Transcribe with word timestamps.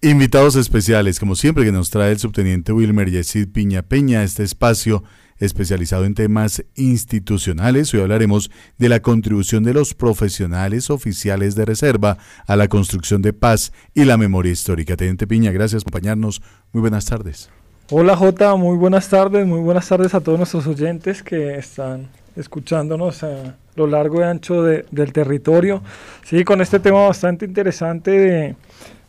Invitados 0.00 0.54
especiales, 0.54 1.18
como 1.18 1.34
siempre, 1.34 1.64
que 1.64 1.72
nos 1.72 1.90
trae 1.90 2.12
el 2.12 2.20
subteniente 2.20 2.72
Wilmer 2.72 3.10
Yesid 3.10 3.48
Piña 3.48 3.82
Peña, 3.82 4.22
este 4.22 4.44
espacio 4.44 5.02
especializado 5.38 6.04
en 6.04 6.14
temas 6.14 6.64
institucionales. 6.76 7.92
Hoy 7.92 8.02
hablaremos 8.02 8.48
de 8.78 8.90
la 8.90 9.00
contribución 9.00 9.64
de 9.64 9.74
los 9.74 9.94
profesionales 9.94 10.90
oficiales 10.90 11.56
de 11.56 11.64
reserva 11.64 12.16
a 12.46 12.54
la 12.54 12.68
construcción 12.68 13.22
de 13.22 13.32
paz 13.32 13.72
y 13.92 14.04
la 14.04 14.16
memoria 14.16 14.52
histórica. 14.52 14.96
Teniente 14.96 15.26
Piña, 15.26 15.50
gracias 15.50 15.82
por 15.82 15.90
acompañarnos. 15.90 16.42
Muy 16.72 16.80
buenas 16.80 17.06
tardes. 17.06 17.50
Hola 17.90 18.14
Jota, 18.14 18.54
muy 18.54 18.76
buenas 18.76 19.08
tardes, 19.08 19.44
muy 19.48 19.58
buenas 19.58 19.88
tardes 19.88 20.14
a 20.14 20.20
todos 20.20 20.38
nuestros 20.38 20.64
oyentes 20.68 21.24
que 21.24 21.56
están 21.56 22.06
escuchándonos 22.36 23.24
a 23.24 23.56
lo 23.74 23.88
largo 23.88 24.20
y 24.20 24.22
ancho 24.22 24.62
del 24.62 25.12
territorio. 25.12 25.82
Sí, 26.22 26.44
con 26.44 26.60
este 26.60 26.78
tema 26.78 27.04
bastante 27.04 27.44
interesante 27.44 28.12
de 28.12 28.56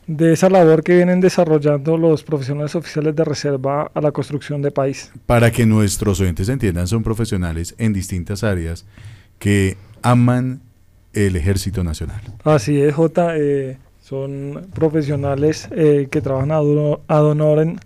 de 0.09 0.33
esa 0.33 0.49
labor 0.49 0.83
que 0.83 0.95
vienen 0.95 1.21
desarrollando 1.21 1.95
los 1.95 2.23
profesionales 2.23 2.73
oficiales 2.73 3.15
de 3.15 3.23
reserva 3.23 3.91
a 3.93 4.01
la 4.01 4.11
construcción 4.11 4.59
de 4.63 4.71
país. 4.71 5.11
Para 5.27 5.51
que 5.51 5.67
nuestros 5.67 6.19
oyentes 6.19 6.49
entiendan, 6.49 6.87
son 6.87 7.03
profesionales 7.03 7.75
en 7.77 7.93
distintas 7.93 8.43
áreas 8.43 8.87
que 9.37 9.77
aman 10.01 10.61
el 11.13 11.35
Ejército 11.35 11.83
Nacional. 11.83 12.21
Así 12.43 12.81
es, 12.81 12.95
J. 12.95 13.37
Eh, 13.37 13.77
son 14.01 14.67
profesionales 14.73 15.69
eh, 15.71 16.07
que 16.09 16.21
trabajan 16.21 16.51
ad 16.51 17.23
honorem 17.23 17.77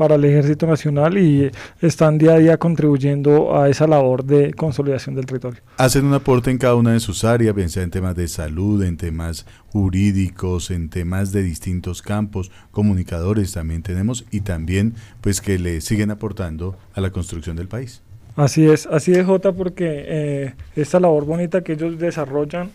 para 0.00 0.14
el 0.14 0.24
Ejército 0.24 0.66
Nacional 0.66 1.18
y 1.18 1.50
están 1.82 2.16
día 2.16 2.32
a 2.32 2.38
día 2.38 2.56
contribuyendo 2.56 3.54
a 3.54 3.68
esa 3.68 3.86
labor 3.86 4.24
de 4.24 4.54
consolidación 4.54 5.14
del 5.14 5.26
territorio. 5.26 5.60
Hacen 5.76 6.06
un 6.06 6.14
aporte 6.14 6.50
en 6.50 6.56
cada 6.56 6.74
una 6.74 6.94
de 6.94 7.00
sus 7.00 7.22
áreas, 7.22 7.54
bien 7.54 7.68
en 7.74 7.90
temas 7.90 8.16
de 8.16 8.26
salud, 8.26 8.82
en 8.82 8.96
temas 8.96 9.44
jurídicos, 9.66 10.70
en 10.70 10.88
temas 10.88 11.32
de 11.32 11.42
distintos 11.42 12.00
campos, 12.00 12.50
comunicadores 12.70 13.52
también 13.52 13.82
tenemos 13.82 14.24
y 14.30 14.40
también 14.40 14.94
pues 15.20 15.42
que 15.42 15.58
le 15.58 15.82
siguen 15.82 16.10
aportando 16.10 16.78
a 16.94 17.02
la 17.02 17.10
construcción 17.10 17.56
del 17.56 17.68
país. 17.68 18.00
Así 18.40 18.64
es, 18.64 18.86
así 18.86 19.12
es 19.12 19.26
Jota, 19.26 19.52
porque 19.52 19.84
eh, 19.86 20.54
esta 20.74 20.98
labor 20.98 21.26
bonita 21.26 21.60
que 21.60 21.74
ellos 21.74 21.98
desarrollan, 21.98 22.70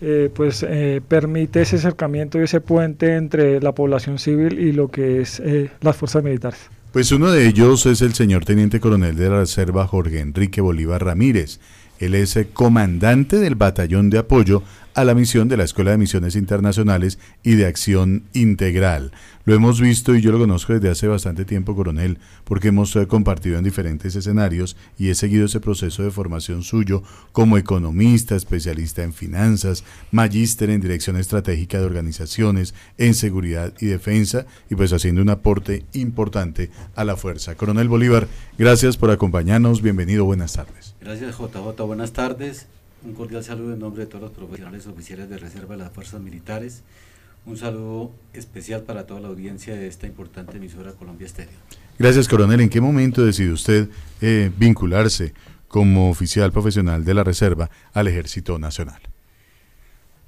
eh, 0.00 0.30
pues 0.34 0.64
eh, 0.66 1.02
permite 1.06 1.60
ese 1.60 1.76
acercamiento 1.76 2.40
y 2.40 2.44
ese 2.44 2.62
puente 2.62 3.16
entre 3.16 3.60
la 3.60 3.72
población 3.72 4.18
civil 4.18 4.58
y 4.58 4.72
lo 4.72 4.88
que 4.88 5.20
es 5.20 5.42
las 5.82 5.94
fuerzas 5.94 6.24
militares. 6.24 6.70
Pues 6.90 7.12
uno 7.12 7.30
de 7.30 7.46
ellos 7.46 7.84
es 7.84 8.00
el 8.00 8.14
señor 8.14 8.46
teniente 8.46 8.80
coronel 8.80 9.14
de 9.14 9.28
la 9.28 9.40
Reserva 9.40 9.86
Jorge 9.86 10.20
Enrique 10.20 10.62
Bolívar 10.62 11.04
Ramírez. 11.04 11.60
Él 11.98 12.14
es 12.14 12.38
comandante 12.54 13.36
del 13.36 13.56
batallón 13.56 14.08
de 14.08 14.16
apoyo 14.16 14.62
a 14.94 15.04
la 15.04 15.14
misión 15.14 15.48
de 15.48 15.56
la 15.56 15.64
Escuela 15.64 15.92
de 15.92 15.98
Misiones 15.98 16.36
Internacionales 16.36 17.18
y 17.42 17.54
de 17.54 17.66
Acción 17.66 18.24
Integral. 18.32 19.12
Lo 19.44 19.54
hemos 19.54 19.80
visto 19.80 20.14
y 20.14 20.20
yo 20.20 20.32
lo 20.32 20.38
conozco 20.38 20.74
desde 20.74 20.90
hace 20.90 21.08
bastante 21.08 21.44
tiempo, 21.44 21.74
coronel, 21.74 22.18
porque 22.44 22.68
hemos 22.68 22.94
eh, 22.96 23.06
compartido 23.06 23.58
en 23.58 23.64
diferentes 23.64 24.14
escenarios 24.14 24.76
y 24.98 25.08
he 25.08 25.14
seguido 25.14 25.46
ese 25.46 25.60
proceso 25.60 26.02
de 26.02 26.10
formación 26.10 26.62
suyo 26.62 27.02
como 27.32 27.56
economista, 27.56 28.36
especialista 28.36 29.02
en 29.02 29.12
finanzas, 29.12 29.82
magíster 30.10 30.70
en 30.70 30.80
dirección 30.80 31.16
estratégica 31.16 31.78
de 31.78 31.86
organizaciones, 31.86 32.74
en 32.98 33.14
seguridad 33.14 33.72
y 33.80 33.86
defensa 33.86 34.46
y 34.68 34.74
pues 34.74 34.92
haciendo 34.92 35.22
un 35.22 35.30
aporte 35.30 35.84
importante 35.94 36.70
a 36.94 37.04
la 37.04 37.16
fuerza. 37.16 37.54
Coronel 37.54 37.88
Bolívar, 37.88 38.28
gracias 38.58 38.96
por 38.96 39.10
acompañarnos, 39.10 39.82
bienvenido, 39.82 40.24
buenas 40.24 40.52
tardes. 40.52 40.94
Gracias 41.00 41.36
JJ, 41.36 41.82
buenas 41.86 42.12
tardes. 42.12 42.66
Un 43.04 43.14
cordial 43.14 43.42
saludo 43.42 43.72
en 43.72 43.78
nombre 43.78 44.04
de 44.04 44.06
todos 44.06 44.22
los 44.22 44.32
profesionales 44.32 44.86
oficiales 44.86 45.28
de 45.28 45.38
reserva 45.38 45.76
de 45.76 45.82
las 45.84 45.92
fuerzas 45.92 46.20
militares 46.20 46.82
un 47.46 47.56
saludo 47.56 48.12
especial 48.34 48.82
para 48.82 49.06
toda 49.06 49.20
la 49.20 49.28
audiencia 49.28 49.74
de 49.74 49.86
esta 49.86 50.06
importante 50.06 50.58
emisora 50.58 50.92
Colombia 50.92 51.26
Estéreo. 51.26 51.58
Gracias, 51.98 52.28
coronel. 52.28 52.60
¿En 52.60 52.68
qué 52.68 52.80
momento 52.80 53.24
decidió 53.24 53.54
usted 53.54 53.88
eh, 54.20 54.50
vincularse 54.58 55.32
como 55.68 56.10
oficial 56.10 56.52
profesional 56.52 57.04
de 57.04 57.14
la 57.14 57.24
Reserva 57.24 57.70
al 57.92 58.08
Ejército 58.08 58.58
Nacional? 58.58 59.00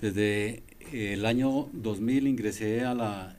Desde 0.01 0.63
eh, 0.93 1.13
el 1.13 1.27
año 1.27 1.69
2000 1.73 2.27
ingresé 2.29 2.85
a 2.85 2.95
la, 2.95 3.37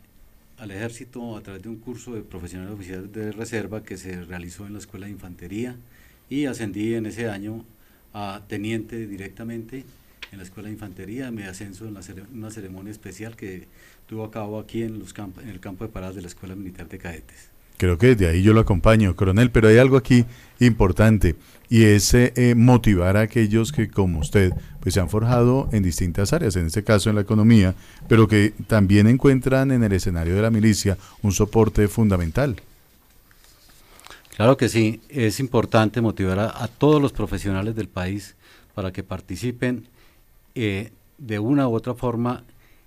al 0.58 0.72
Ejército 0.72 1.36
a 1.36 1.42
través 1.42 1.64
de 1.64 1.70
un 1.70 1.78
curso 1.78 2.14
de 2.14 2.22
profesional 2.22 2.72
oficial 2.72 3.12
de 3.12 3.32
reserva 3.32 3.84
que 3.84 3.98
se 3.98 4.24
realizó 4.24 4.68
en 4.68 4.74
la 4.74 4.80
Escuela 4.80 5.08
de 5.08 5.14
Infantería 5.14 5.76
y 6.30 6.46
ascendí 6.46 6.94
en 6.94 7.08
ese 7.08 7.30
año 7.30 7.66
a 8.14 8.42
teniente 8.48 9.08
directamente 9.08 9.84
en 10.32 10.38
la 10.38 10.44
Escuela 10.44 10.68
de 10.68 10.74
Infantería, 10.74 11.32
me 11.32 11.46
ascenso 11.46 11.88
en 11.88 11.96
una 12.34 12.52
ceremonia 12.52 12.92
especial 12.92 13.36
que 13.36 13.68
tuvo 14.08 14.24
a 14.24 14.32
cabo 14.32 14.60
aquí 14.60 14.84
en, 14.84 15.00
los 15.00 15.14
en 15.18 15.50
el 15.50 15.60
campo 15.60 15.86
de 15.86 15.92
paradas 15.92 16.16
de 16.16 16.22
la 16.22 16.28
Escuela 16.28 16.56
Militar 16.56 16.88
de 16.90 16.98
Cadetes. 16.98 17.54
Creo 17.78 17.98
que 17.98 18.16
desde 18.16 18.28
ahí 18.28 18.44
yo 18.44 18.54
lo 18.54 18.62
acompaño, 18.62 19.16
coronel, 19.16 19.52
pero 19.52 19.68
hay 19.68 19.78
algo 19.78 19.98
aquí 19.98 20.26
importante 20.60 21.36
y 21.70 21.84
es 21.84 22.14
eh, 22.14 22.32
eh, 22.36 22.56
motivar 22.56 23.18
a 23.18 23.22
aquellos 23.22 23.72
que 23.72 23.90
como 23.90 24.20
usted 24.20 24.54
pues 24.80 24.94
se 24.94 25.00
han 25.00 25.10
forjado 25.10 25.70
en 25.72 25.84
distintas 25.84 26.34
áreas, 26.34 26.56
en 26.56 26.68
este 26.68 26.84
caso 26.84 27.10
en 27.10 27.16
la 27.16 27.24
economía, 27.24 27.74
pero 28.08 28.28
que 28.28 28.54
también 28.68 29.08
encuentran 29.08 29.72
en 29.72 29.84
el 29.84 29.92
escenario 29.92 30.36
de 30.36 30.42
la 30.42 30.52
milicia 30.52 30.98
un 31.22 31.32
soporte 31.32 31.88
fundamental. 31.88 32.58
Claro 34.36 34.58
que 34.58 34.68
sí, 34.68 35.00
es 35.10 35.40
importante 35.40 36.02
motivar 36.02 36.40
a 36.40 36.68
todos 36.68 37.00
los 37.00 37.14
profesionales 37.14 37.76
del 37.76 37.88
país 37.88 38.36
para 38.74 38.92
que 38.92 39.04
participen 39.04 39.88
eh, 40.56 40.92
de 41.20 41.40
una 41.40 41.68
u 41.68 41.76
otra 41.76 41.94
forma 41.94 42.44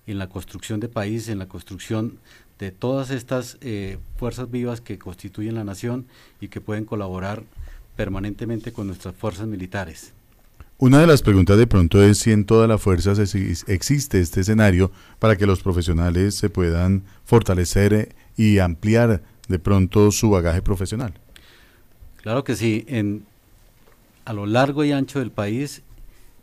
en 0.08 0.18
la 0.18 0.28
construcción 0.28 0.80
de 0.80 0.88
país, 0.88 1.28
en 1.28 1.38
la 1.38 1.46
construcción 1.46 2.18
de 2.58 2.72
todas 2.72 3.10
estas 3.10 3.58
eh, 3.60 3.98
fuerzas 4.16 4.50
vivas 4.50 4.80
que 4.80 4.98
constituyen 4.98 5.54
la 5.54 5.62
nación 5.62 6.06
y 6.40 6.48
que 6.48 6.60
pueden 6.60 6.84
colaborar 6.84 7.44
permanentemente 7.94 8.72
con 8.72 8.88
nuestras 8.88 9.14
fuerzas 9.14 9.46
militares. 9.46 10.12
Una 10.78 11.00
de 11.00 11.06
las 11.06 11.22
preguntas 11.22 11.56
de 11.58 11.66
pronto 11.66 12.02
es 12.02 12.18
si 12.18 12.32
en 12.32 12.44
todas 12.44 12.68
las 12.68 12.82
fuerzas 12.82 13.18
existe 13.66 14.20
este 14.20 14.40
escenario 14.40 14.90
para 15.18 15.36
que 15.36 15.46
los 15.46 15.62
profesionales 15.62 16.34
se 16.34 16.50
puedan 16.50 17.04
fortalecer 17.24 17.94
eh, 17.94 18.08
y 18.36 18.58
ampliar 18.58 19.22
de 19.48 19.58
pronto 19.58 20.10
su 20.10 20.28
bagaje 20.28 20.60
profesional. 20.60 21.14
Claro 22.26 22.42
que 22.42 22.56
sí, 22.56 22.84
en, 22.88 23.24
a 24.24 24.32
lo 24.32 24.46
largo 24.46 24.82
y 24.82 24.90
ancho 24.90 25.20
del 25.20 25.30
país 25.30 25.82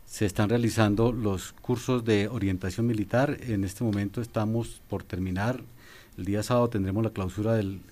se 0.06 0.24
están 0.24 0.48
realizando 0.48 1.12
los 1.12 1.52
cursos 1.52 2.06
de 2.06 2.26
orientación 2.26 2.86
militar. 2.86 3.36
En 3.42 3.64
este 3.64 3.84
momento 3.84 4.22
estamos 4.22 4.80
por 4.88 5.02
terminar. 5.02 5.60
El 6.16 6.24
día 6.24 6.42
sábado 6.42 6.70
tendremos 6.70 7.04
la 7.04 7.10
clausura 7.10 7.52
del, 7.52 7.82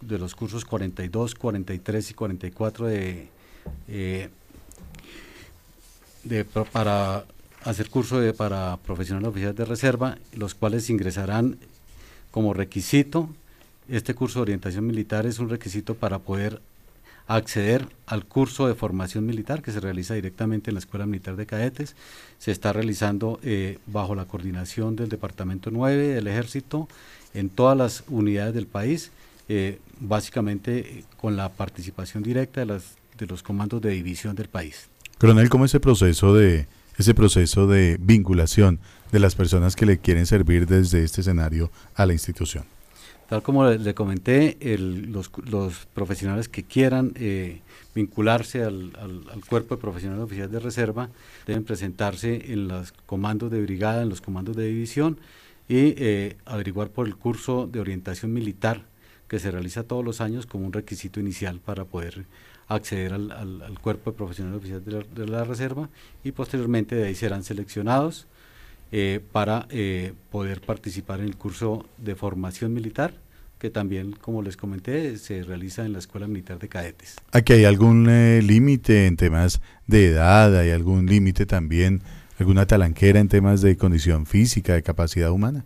de 0.00 0.18
los 0.18 0.34
cursos 0.34 0.64
42, 0.64 1.36
43 1.36 2.10
y 2.10 2.14
44 2.14 2.86
de, 2.86 3.28
eh, 3.86 4.28
de 6.24 6.44
para 6.44 7.26
hacer 7.62 7.90
curso 7.90 8.18
de, 8.18 8.32
para 8.32 8.76
profesionales 8.78 9.28
oficiales 9.28 9.56
de 9.56 9.64
reserva, 9.66 10.18
los 10.34 10.56
cuales 10.56 10.90
ingresarán 10.90 11.58
como 12.32 12.54
requisito. 12.54 13.28
Este 13.88 14.16
curso 14.16 14.40
de 14.40 14.42
orientación 14.42 14.84
militar 14.84 15.26
es 15.26 15.38
un 15.38 15.48
requisito 15.48 15.94
para 15.94 16.18
poder 16.18 16.60
acceder 17.26 17.88
al 18.06 18.24
curso 18.24 18.68
de 18.68 18.74
formación 18.74 19.26
militar 19.26 19.62
que 19.62 19.72
se 19.72 19.80
realiza 19.80 20.14
directamente 20.14 20.70
en 20.70 20.74
la 20.74 20.80
Escuela 20.80 21.06
Militar 21.06 21.36
de 21.36 21.46
Cadetes. 21.46 21.96
Se 22.38 22.52
está 22.52 22.72
realizando 22.72 23.40
eh, 23.42 23.78
bajo 23.86 24.14
la 24.14 24.26
coordinación 24.26 24.96
del 24.96 25.08
Departamento 25.08 25.70
9 25.70 26.08
del 26.08 26.26
Ejército 26.28 26.88
en 27.34 27.48
todas 27.48 27.76
las 27.76 28.04
unidades 28.08 28.54
del 28.54 28.66
país, 28.66 29.10
eh, 29.48 29.80
básicamente 30.00 30.78
eh, 30.78 31.04
con 31.16 31.36
la 31.36 31.50
participación 31.50 32.22
directa 32.22 32.60
de, 32.60 32.66
las, 32.66 32.96
de 33.18 33.26
los 33.26 33.42
comandos 33.42 33.82
de 33.82 33.90
división 33.90 34.36
del 34.36 34.48
país. 34.48 34.88
Coronel, 35.18 35.48
¿cómo 35.48 35.64
es 35.64 35.72
proceso 35.80 36.34
de 36.34 36.68
ese 36.96 37.14
proceso 37.14 37.66
de 37.66 37.98
vinculación 38.00 38.78
de 39.12 39.18
las 39.18 39.34
personas 39.34 39.76
que 39.76 39.86
le 39.86 39.98
quieren 39.98 40.26
servir 40.26 40.66
desde 40.66 41.02
este 41.02 41.20
escenario 41.20 41.70
a 41.94 42.06
la 42.06 42.12
institución? 42.12 42.64
Tal 43.28 43.42
como 43.42 43.68
le, 43.68 43.94
comenté, 43.94 44.56
los, 44.78 45.28
profesionales 45.94 46.48
que 46.48 46.62
quieran 46.62 47.12
eh, 47.16 47.60
vincularse 47.94 48.62
al, 48.62 48.92
cuerpo 49.48 49.74
de 49.74 49.80
profesionales 49.80 50.24
oficiales 50.24 50.52
de 50.52 50.60
reserva 50.60 51.08
deben 51.44 51.64
presentarse 51.64 52.52
en 52.52 52.68
los 52.68 52.92
comandos 52.92 53.50
de 53.50 53.60
brigada, 53.60 54.02
en 54.02 54.10
los 54.10 54.20
comandos 54.20 54.56
de 54.56 54.66
división 54.66 55.18
y 55.68 55.94
eh, 55.96 56.36
averiguar 56.44 56.90
por 56.90 57.08
el 57.08 57.16
curso 57.16 57.66
de 57.66 57.80
orientación 57.80 58.32
militar 58.32 58.82
que 59.26 59.40
se 59.40 59.50
realiza 59.50 59.82
todos 59.82 60.04
los 60.04 60.20
años 60.20 60.46
como 60.46 60.64
un 60.64 60.72
requisito 60.72 61.18
inicial 61.18 61.58
para 61.58 61.84
poder 61.84 62.26
acceder 62.68 63.12
al, 63.12 63.78
cuerpo 63.80 64.12
de 64.12 64.16
profesionales 64.16 64.58
oficiales 64.58 65.06
de 65.14 65.26
la 65.26 65.42
reserva 65.42 65.88
y 66.22 66.30
posteriormente 66.30 66.94
de 66.94 67.08
ahí 67.08 67.14
serán 67.16 67.42
seleccionados 67.42 68.28
eh, 68.92 69.20
para 69.32 69.66
eh, 69.70 70.12
poder 70.30 70.60
participar 70.60 71.20
en 71.20 71.26
el 71.26 71.36
curso 71.36 71.86
de 71.98 72.14
formación 72.14 72.72
militar 72.72 73.14
que 73.58 73.70
también, 73.70 74.12
como 74.12 74.42
les 74.42 74.56
comenté, 74.56 75.16
se 75.16 75.42
realiza 75.42 75.84
en 75.86 75.92
la 75.92 75.98
Escuela 75.98 76.26
Militar 76.26 76.58
de 76.58 76.68
Cadetes. 76.68 77.16
¿Aquí 77.32 77.54
hay 77.54 77.64
algún 77.64 78.06
eh, 78.08 78.42
límite 78.42 79.06
en 79.06 79.16
temas 79.16 79.60
de 79.86 80.08
edad? 80.08 80.56
¿Hay 80.58 80.70
algún 80.70 81.06
límite 81.06 81.46
también, 81.46 82.02
alguna 82.38 82.66
talanquera 82.66 83.18
en 83.18 83.28
temas 83.28 83.62
de 83.62 83.76
condición 83.76 84.26
física, 84.26 84.74
de 84.74 84.82
capacidad 84.82 85.30
humana? 85.30 85.64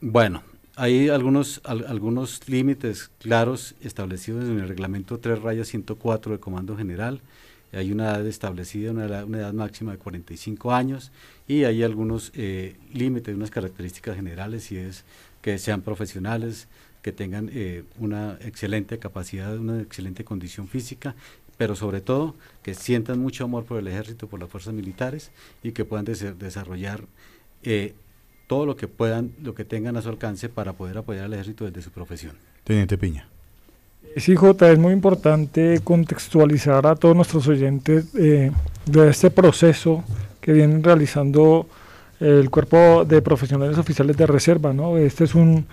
Bueno, 0.00 0.42
hay 0.74 1.10
algunos, 1.10 1.60
algunos 1.64 2.48
límites 2.48 3.10
claros 3.18 3.76
establecidos 3.80 4.48
en 4.48 4.58
el 4.58 4.68
reglamento 4.68 5.20
3 5.20 5.40
rayas 5.40 5.68
104 5.68 6.32
de 6.32 6.40
Comando 6.40 6.76
General. 6.76 7.20
Hay 7.72 7.90
una 7.90 8.10
edad 8.10 8.26
establecida, 8.26 8.90
una 8.90 9.06
edad, 9.06 9.52
máxima 9.52 9.92
de 9.92 9.98
45 9.98 10.72
años 10.72 11.10
y 11.48 11.64
hay 11.64 11.82
algunos 11.82 12.32
eh, 12.34 12.76
límites, 12.92 13.34
unas 13.34 13.50
características 13.50 14.16
generales 14.16 14.70
y 14.72 14.76
es 14.76 15.04
que 15.40 15.58
sean 15.58 15.82
profesionales, 15.82 16.68
que 17.02 17.12
tengan 17.12 17.50
eh, 17.52 17.84
una 17.98 18.38
excelente 18.42 18.98
capacidad, 18.98 19.56
una 19.56 19.80
excelente 19.80 20.24
condición 20.24 20.68
física, 20.68 21.14
pero 21.56 21.74
sobre 21.74 22.00
todo 22.00 22.36
que 22.62 22.74
sientan 22.74 23.18
mucho 23.18 23.44
amor 23.44 23.64
por 23.64 23.78
el 23.78 23.88
ejército, 23.88 24.28
por 24.28 24.40
las 24.40 24.48
fuerzas 24.48 24.74
militares 24.74 25.30
y 25.62 25.72
que 25.72 25.84
puedan 25.84 26.04
desarrollar 26.04 27.04
eh, 27.62 27.94
todo 28.46 28.66
lo 28.66 28.76
que 28.76 28.88
puedan, 28.88 29.32
lo 29.42 29.54
que 29.54 29.64
tengan 29.64 29.96
a 29.96 30.02
su 30.02 30.08
alcance 30.08 30.48
para 30.48 30.74
poder 30.74 30.98
apoyar 30.98 31.24
al 31.24 31.32
ejército 31.32 31.64
desde 31.64 31.82
su 31.82 31.90
profesión. 31.90 32.36
Teniente 32.64 32.98
Piña. 32.98 33.31
Sí, 34.16 34.36
J, 34.36 34.70
es 34.70 34.78
muy 34.78 34.92
importante 34.92 35.80
contextualizar 35.82 36.86
a 36.86 36.94
todos 36.96 37.16
nuestros 37.16 37.48
oyentes 37.48 38.06
eh, 38.14 38.50
de 38.84 39.08
este 39.08 39.30
proceso 39.30 40.04
que 40.40 40.52
vienen 40.52 40.82
realizando 40.82 41.66
el 42.20 42.50
cuerpo 42.50 43.04
de 43.04 43.22
profesionales 43.22 43.78
oficiales 43.78 44.16
de 44.16 44.26
reserva. 44.26 44.72
¿no? 44.72 44.98
Este 44.98 45.24
es 45.24 45.34
un, 45.34 45.66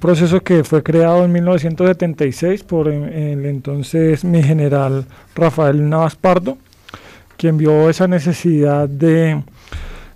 proceso 0.00 0.40
que 0.40 0.64
fue 0.64 0.82
creado 0.82 1.24
en 1.24 1.32
1976 1.32 2.64
por 2.64 2.88
el 2.88 3.46
entonces 3.46 4.24
mi 4.24 4.42
general 4.42 5.04
Rafael 5.36 5.88
Navas 5.88 6.16
Pardo, 6.16 6.58
quien 7.36 7.58
vio 7.58 7.88
esa 7.88 8.08
necesidad 8.08 8.88
de 8.88 9.42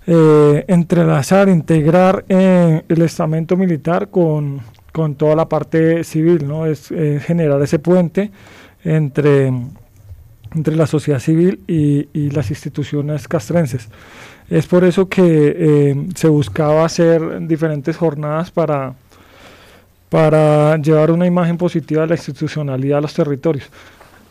eh, 0.07 0.65
entrelazar, 0.67 1.47
integrar 1.47 2.25
eh, 2.27 2.83
el 2.89 3.01
estamento 3.03 3.55
militar 3.55 4.09
con, 4.09 4.61
con, 4.91 5.15
toda 5.15 5.35
la 5.35 5.47
parte 5.47 6.03
civil, 6.03 6.47
¿no? 6.47 6.65
Es 6.65 6.89
generar 6.89 7.61
ese 7.61 7.79
puente 7.79 8.31
entre, 8.83 9.51
entre 10.55 10.75
la 10.75 10.87
sociedad 10.87 11.19
civil 11.19 11.61
y, 11.67 12.07
y, 12.13 12.31
las 12.31 12.49
instituciones 12.49 13.27
castrenses. 13.27 13.89
Es 14.49 14.65
por 14.65 14.83
eso 14.83 15.07
que 15.07 15.55
eh, 15.57 16.07
se 16.15 16.27
buscaba 16.27 16.83
hacer 16.85 17.47
diferentes 17.47 17.95
jornadas 17.95 18.49
para, 18.49 18.95
para 20.09 20.77
llevar 20.77 21.11
una 21.11 21.27
imagen 21.27 21.57
positiva 21.57 22.01
de 22.01 22.07
la 22.07 22.15
institucionalidad 22.15 22.97
a 22.97 23.01
los 23.01 23.13
territorios. 23.13 23.69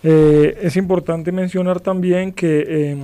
es 0.03 0.77
importante 0.77 1.33
mencionar 1.33 1.81
también 1.81 2.33
que 2.33 2.97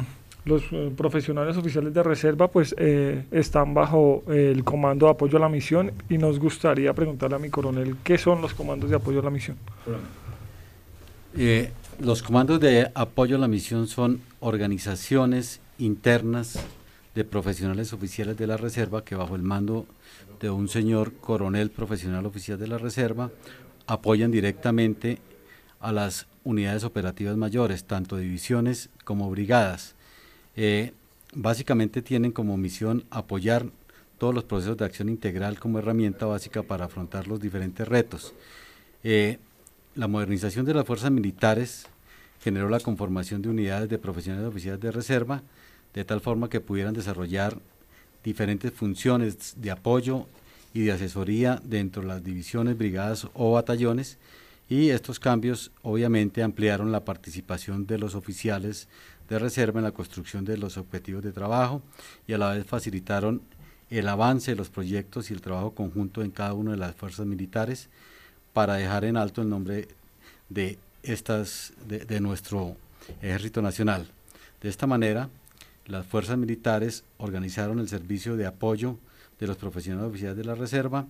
los 0.44 0.62
eh, 0.72 0.92
profesionales 0.94 1.56
oficiales 1.56 1.94
de 1.94 2.02
reserva 2.02 2.48
pues 2.48 2.74
eh, 2.78 3.24
están 3.30 3.72
bajo 3.72 4.22
el 4.28 4.62
comando 4.62 5.06
de 5.06 5.12
apoyo 5.12 5.38
a 5.38 5.40
la 5.40 5.48
misión 5.48 5.92
y 6.08 6.18
nos 6.18 6.38
gustaría 6.38 6.92
preguntarle 6.92 7.36
a 7.36 7.38
mi 7.38 7.48
coronel 7.48 7.96
qué 8.04 8.18
son 8.18 8.42
los 8.42 8.52
comandos 8.52 8.90
de 8.90 8.96
apoyo 8.96 9.20
a 9.20 9.22
la 9.22 9.30
misión. 9.30 9.56
Eh, 11.36 11.72
los 12.00 12.22
comandos 12.22 12.60
de 12.60 12.90
apoyo 12.94 13.36
a 13.36 13.38
la 13.38 13.48
misión 13.48 13.86
son 13.86 14.20
organizaciones 14.40 15.60
internas 15.78 16.64
de 17.14 17.24
profesionales 17.24 17.92
oficiales 17.92 18.36
de 18.36 18.46
la 18.46 18.56
reserva 18.56 19.04
que 19.04 19.14
bajo 19.14 19.36
el 19.36 19.42
mando 19.42 19.86
de 20.40 20.50
un 20.50 20.68
señor 20.68 21.14
coronel 21.14 21.70
profesional 21.70 22.26
oficial 22.26 22.58
de 22.58 22.66
la 22.66 22.76
reserva 22.76 23.30
apoyan 23.86 24.30
directamente 24.30 25.18
a 25.80 25.92
las 25.92 26.26
unidades 26.44 26.84
operativas 26.84 27.36
mayores, 27.36 27.84
tanto 27.84 28.16
divisiones 28.16 28.90
como 29.04 29.30
brigadas 29.30 29.94
eh, 30.56 30.92
básicamente 31.34 32.02
tienen 32.02 32.32
como 32.32 32.56
misión 32.56 33.04
apoyar 33.10 33.66
todos 34.18 34.34
los 34.34 34.44
procesos 34.44 34.76
de 34.76 34.84
acción 34.84 35.08
integral 35.08 35.58
como 35.58 35.78
herramienta 35.78 36.26
básica 36.26 36.62
para 36.62 36.86
afrontar 36.86 37.26
los 37.26 37.40
diferentes 37.40 37.86
retos. 37.86 38.34
Eh, 39.02 39.38
la 39.94 40.08
modernización 40.08 40.64
de 40.64 40.74
las 40.74 40.86
fuerzas 40.86 41.10
militares 41.10 41.86
generó 42.42 42.68
la 42.68 42.80
conformación 42.80 43.42
de 43.42 43.48
unidades 43.48 43.88
de 43.88 43.98
profesionales 43.98 44.48
oficiales 44.48 44.80
de 44.80 44.92
reserva, 44.92 45.42
de 45.92 46.04
tal 46.04 46.20
forma 46.20 46.48
que 46.48 46.60
pudieran 46.60 46.94
desarrollar 46.94 47.58
diferentes 48.22 48.72
funciones 48.72 49.54
de 49.56 49.70
apoyo 49.70 50.26
y 50.72 50.80
de 50.80 50.92
asesoría 50.92 51.60
dentro 51.64 52.02
de 52.02 52.08
las 52.08 52.24
divisiones, 52.24 52.76
brigadas 52.76 53.28
o 53.34 53.52
batallones, 53.52 54.18
y 54.68 54.90
estos 54.90 55.20
cambios 55.20 55.70
obviamente 55.82 56.42
ampliaron 56.42 56.92
la 56.92 57.04
participación 57.04 57.86
de 57.86 57.98
los 57.98 58.14
oficiales 58.14 58.88
de 59.28 59.38
reserva 59.38 59.80
en 59.80 59.84
la 59.84 59.92
construcción 59.92 60.44
de 60.44 60.56
los 60.56 60.76
objetivos 60.76 61.22
de 61.22 61.32
trabajo 61.32 61.82
y 62.26 62.32
a 62.32 62.38
la 62.38 62.52
vez 62.52 62.66
facilitaron 62.66 63.42
el 63.90 64.08
avance 64.08 64.52
de 64.52 64.56
los 64.56 64.70
proyectos 64.70 65.30
y 65.30 65.34
el 65.34 65.40
trabajo 65.40 65.74
conjunto 65.74 66.22
en 66.22 66.30
cada 66.30 66.54
una 66.54 66.72
de 66.72 66.76
las 66.78 66.94
fuerzas 66.94 67.26
militares 67.26 67.88
para 68.52 68.74
dejar 68.74 69.04
en 69.04 69.16
alto 69.16 69.42
el 69.42 69.48
nombre 69.48 69.88
de 70.48 70.78
estas 71.02 71.72
de, 71.86 72.20
nuestro 72.20 72.76
ejército 73.20 73.60
nacional. 73.60 74.08
De 74.60 74.68
esta 74.68 74.86
manera, 74.86 75.28
las 75.86 76.06
fuerzas 76.06 76.38
militares 76.38 77.04
organizaron 77.18 77.78
el 77.78 77.88
servicio 77.88 78.36
de 78.36 78.46
apoyo 78.46 78.98
de 79.38 79.46
los 79.46 79.56
profesionales 79.56 80.08
oficiales 80.08 80.36
de 80.36 80.44
la 80.44 80.54
reserva 80.54 81.06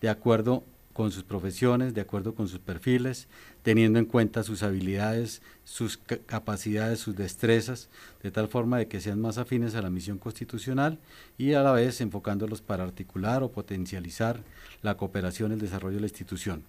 de 0.00 0.08
acuerdo 0.08 0.64
con 0.94 1.10
sus 1.10 1.24
profesiones, 1.24 1.92
de 1.92 2.00
acuerdo 2.00 2.34
con 2.34 2.48
sus 2.48 2.60
perfiles, 2.60 3.28
teniendo 3.62 3.98
en 3.98 4.06
cuenta 4.06 4.44
sus 4.44 4.62
habilidades, 4.62 5.42
sus 5.64 5.98
capacidades, 5.98 7.00
sus 7.00 7.16
destrezas, 7.16 7.90
de 8.22 8.30
tal 8.30 8.48
forma 8.48 8.78
de 8.78 8.86
que 8.86 9.00
sean 9.00 9.20
más 9.20 9.36
afines 9.36 9.74
a 9.74 9.82
la 9.82 9.90
misión 9.90 10.18
constitucional 10.18 10.98
y 11.36 11.54
a 11.54 11.62
la 11.62 11.72
vez 11.72 12.00
enfocándolos 12.00 12.62
para 12.62 12.84
articular 12.84 13.42
o 13.42 13.50
potencializar 13.50 14.40
la 14.82 14.96
cooperación 14.96 15.50
y 15.50 15.54
el 15.54 15.60
desarrollo 15.60 15.96
de 15.96 16.02
la 16.02 16.06
institución. 16.06 16.62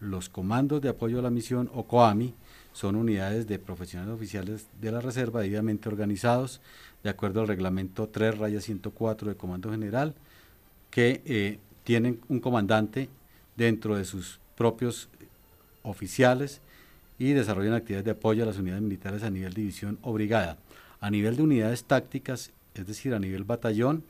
Los 0.00 0.28
comandos 0.28 0.82
de 0.82 0.88
apoyo 0.88 1.20
a 1.20 1.22
la 1.22 1.30
misión 1.30 1.70
o 1.72 1.84
COAMI 1.84 2.34
son 2.72 2.96
unidades 2.96 3.46
de 3.46 3.60
profesionales 3.60 4.14
oficiales 4.14 4.66
de 4.80 4.92
la 4.92 5.00
Reserva 5.00 5.40
debidamente 5.40 5.88
organizados 5.88 6.60
de 7.04 7.10
acuerdo 7.10 7.40
al 7.40 7.48
reglamento 7.48 8.08
3 8.08 8.38
raya 8.38 8.60
104 8.60 9.28
de 9.28 9.36
Comando 9.36 9.70
General 9.70 10.14
que 10.90 11.22
eh, 11.24 11.58
tienen 11.84 12.20
un 12.28 12.40
comandante 12.40 13.08
dentro 13.58 13.96
de 13.96 14.04
sus 14.04 14.38
propios 14.56 15.08
oficiales 15.82 16.60
y 17.18 17.32
desarrollan 17.32 17.74
actividades 17.74 18.04
de 18.04 18.12
apoyo 18.12 18.44
a 18.44 18.46
las 18.46 18.56
unidades 18.56 18.82
militares 18.82 19.22
a 19.24 19.30
nivel 19.30 19.52
división 19.52 19.98
o 20.02 20.12
brigada. 20.12 20.56
A 21.00 21.10
nivel 21.10 21.36
de 21.36 21.42
unidades 21.42 21.84
tácticas, 21.84 22.52
es 22.74 22.86
decir, 22.86 23.12
a 23.14 23.18
nivel 23.18 23.44
batallón, 23.44 24.04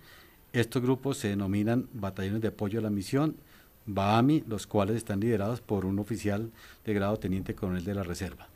estos 0.53 0.83
grupos 0.83 1.17
se 1.19 1.29
denominan 1.29 1.89
batallones 1.95 2.43
de 2.43 2.49
apoyo 2.49 2.79
a 2.79 2.83
la 2.83 2.91
misión, 2.91 3.37
BAAMI, 3.87 4.45
los 4.47 4.67
cuales 4.67 4.97
están 4.97 5.21
liderados 5.21 5.63
por 5.63 5.87
un 5.87 5.99
oficial 5.99 6.51
de 6.85 6.95
grado 6.95 7.17
teniente 7.17 7.55
coronel 7.55 7.85
de 7.85 7.95
la 7.95 8.03
reserva. 8.03 8.49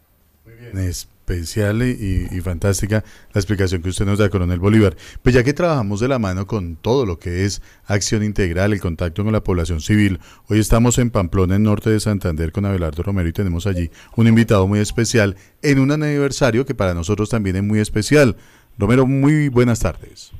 Especial 0.75 1.83
y, 1.83 2.41
fantástica 2.41 3.05
la 3.33 3.39
explicación 3.41 3.81
que 3.81 3.91
usted 3.91 4.05
nos 4.05 4.19
da, 4.19 4.29
coronel 4.29 4.59
Bolívar. 4.59 4.97
Pues 5.23 5.35
ya 5.35 5.45
que 5.45 5.53
trabajamos 5.53 6.01
de 6.01 6.09
la 6.09 6.19
mano 6.19 6.47
con 6.47 6.77
todo 6.77 7.07
lo 7.07 7.19
que 7.19 7.45
es 7.45 7.63
acción 7.87 8.25
integral, 8.25 8.73
el 8.73 8.81
contacto 8.81 9.23
con 9.23 9.33
la 9.33 9.45
población 9.45 9.81
civil, 9.81 10.19
hoy 10.49 10.59
estamos 10.59 10.99
en 10.99 11.11
Pamplona, 11.11 11.57
en 11.57 11.63
norte 11.63 11.91
de 11.91 12.01
Santander, 12.01 12.51
con 12.51 12.67
Abelardo 12.67 13.03
Romero 13.03 13.29
y 13.29 13.33
tenemos 13.33 13.67
allí 13.67 13.91
un 14.17 14.27
invitado 14.27 14.67
muy 14.67 14.81
especial 14.81 15.37
en 15.63 15.79
un 15.79 15.93
aniversario 15.93 16.67
que 16.67 16.75
para 16.75 16.95
nosotros 16.95 17.29
también 17.29 17.57
es 17.57 17.63
muy 17.63 17.79
especial. 17.79 18.37
Romero, 18.79 19.07
muy 19.07 19.49
buenas 19.49 19.81
tardes. 19.81 20.33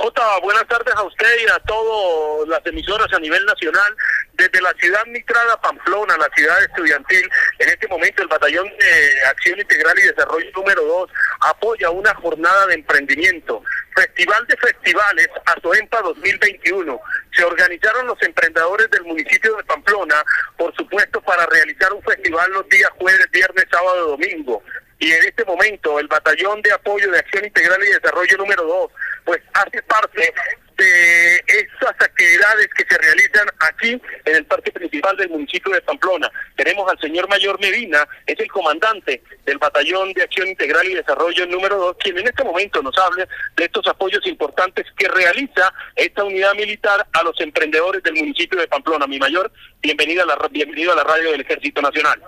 Jota, 0.00 0.38
buenas 0.42 0.64
tardes 0.68 0.94
a 0.94 1.02
usted 1.02 1.38
y 1.40 1.50
a 1.50 1.58
todas 1.66 2.46
las 2.46 2.64
emisoras 2.66 3.12
a 3.12 3.18
nivel 3.18 3.44
nacional. 3.44 3.96
Desde 4.34 4.62
la 4.62 4.72
ciudad 4.74 5.04
mitrada 5.06 5.60
Pamplona, 5.60 6.16
la 6.16 6.28
ciudad 6.36 6.62
estudiantil, 6.62 7.28
en 7.58 7.68
este 7.68 7.88
momento 7.88 8.22
el 8.22 8.28
Batallón 8.28 8.68
de 8.78 9.22
Acción 9.28 9.58
Integral 9.58 9.98
y 9.98 10.02
Desarrollo 10.02 10.48
número 10.54 10.84
2 10.84 11.10
apoya 11.40 11.90
una 11.90 12.14
jornada 12.14 12.66
de 12.66 12.74
emprendimiento. 12.74 13.60
Festival 13.96 14.46
de 14.46 14.56
Festivales, 14.58 15.28
ASOEMPA 15.46 16.00
2021. 16.02 17.00
Se 17.34 17.42
organizaron 17.42 18.06
los 18.06 18.22
emprendedores 18.22 18.88
del 18.92 19.02
municipio 19.02 19.56
de 19.56 19.64
Pamplona, 19.64 20.22
por 20.56 20.72
supuesto, 20.76 21.20
para 21.22 21.44
realizar 21.46 21.92
un 21.92 22.02
festival 22.04 22.52
los 22.52 22.68
días 22.68 22.90
jueves, 23.00 23.28
viernes, 23.32 23.66
sábado 23.68 24.10
domingo 24.10 24.62
y 24.98 25.12
en 25.12 25.24
este 25.24 25.44
momento 25.44 25.98
el 25.98 26.08
Batallón 26.08 26.60
de 26.62 26.72
Apoyo 26.72 27.10
de 27.10 27.18
Acción 27.18 27.44
Integral 27.44 27.82
y 27.82 27.92
Desarrollo 27.92 28.36
número 28.36 28.64
2, 28.64 28.92
pues 29.24 29.40
hace 29.54 29.82
parte 29.82 30.34
de 30.76 31.36
esas 31.46 31.94
actividades 31.98 32.68
que 32.76 32.84
se 32.88 32.98
realizan 32.98 33.48
aquí 33.60 34.00
en 34.24 34.36
el 34.36 34.44
parque 34.46 34.70
principal 34.70 35.16
del 35.16 35.28
municipio 35.28 35.72
de 35.72 35.82
Pamplona. 35.82 36.30
Tenemos 36.56 36.88
al 36.90 36.98
señor 37.00 37.28
Mayor 37.28 37.60
Medina, 37.60 38.06
es 38.26 38.38
el 38.38 38.48
comandante 38.48 39.22
del 39.44 39.58
Batallón 39.58 40.12
de 40.12 40.22
Acción 40.22 40.48
Integral 40.48 40.86
y 40.88 40.94
Desarrollo 40.94 41.46
número 41.46 41.76
2, 41.78 41.96
quien 41.98 42.18
en 42.18 42.28
este 42.28 42.44
momento 42.44 42.80
nos 42.82 42.96
habla 42.96 43.28
de 43.56 43.64
estos 43.64 43.86
apoyos 43.88 44.24
importantes 44.26 44.86
que 44.96 45.08
realiza 45.08 45.72
esta 45.96 46.22
unidad 46.24 46.54
militar 46.54 47.06
a 47.12 47.22
los 47.24 47.40
emprendedores 47.40 48.02
del 48.02 48.14
municipio 48.14 48.58
de 48.58 48.68
Pamplona. 48.68 49.06
Mi 49.06 49.18
mayor, 49.18 49.50
bienvenida 49.80 50.22
a 50.22 50.26
la, 50.26 50.48
bienvenido 50.48 50.92
a 50.92 50.96
la 50.96 51.04
radio 51.04 51.32
del 51.32 51.40
Ejército 51.40 51.82
Nacional. 51.82 52.22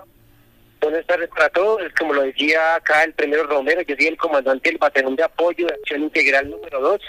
Buenas 0.81 1.05
tardes 1.05 1.29
para 1.29 1.47
todos. 1.49 1.79
Como 1.97 2.11
lo 2.13 2.23
decía 2.23 2.73
acá 2.73 3.03
el 3.03 3.13
primero 3.13 3.43
Romero, 3.43 3.81
yo 3.81 3.95
soy 3.95 4.07
el 4.07 4.17
comandante 4.17 4.69
del 4.69 4.79
Batallón 4.79 5.15
de 5.15 5.23
Apoyo 5.23 5.67
de 5.67 5.73
Acción 5.75 6.01
Integral 6.01 6.49
número 6.49 6.81
2 6.81 7.01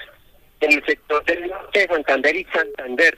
en 0.61 0.73
el 0.73 0.85
sector 0.85 1.25
del 1.25 1.49
norte 1.49 1.79
de 1.79 1.87
Santander 1.87 2.37
y 2.37 2.45
Santander. 2.53 3.17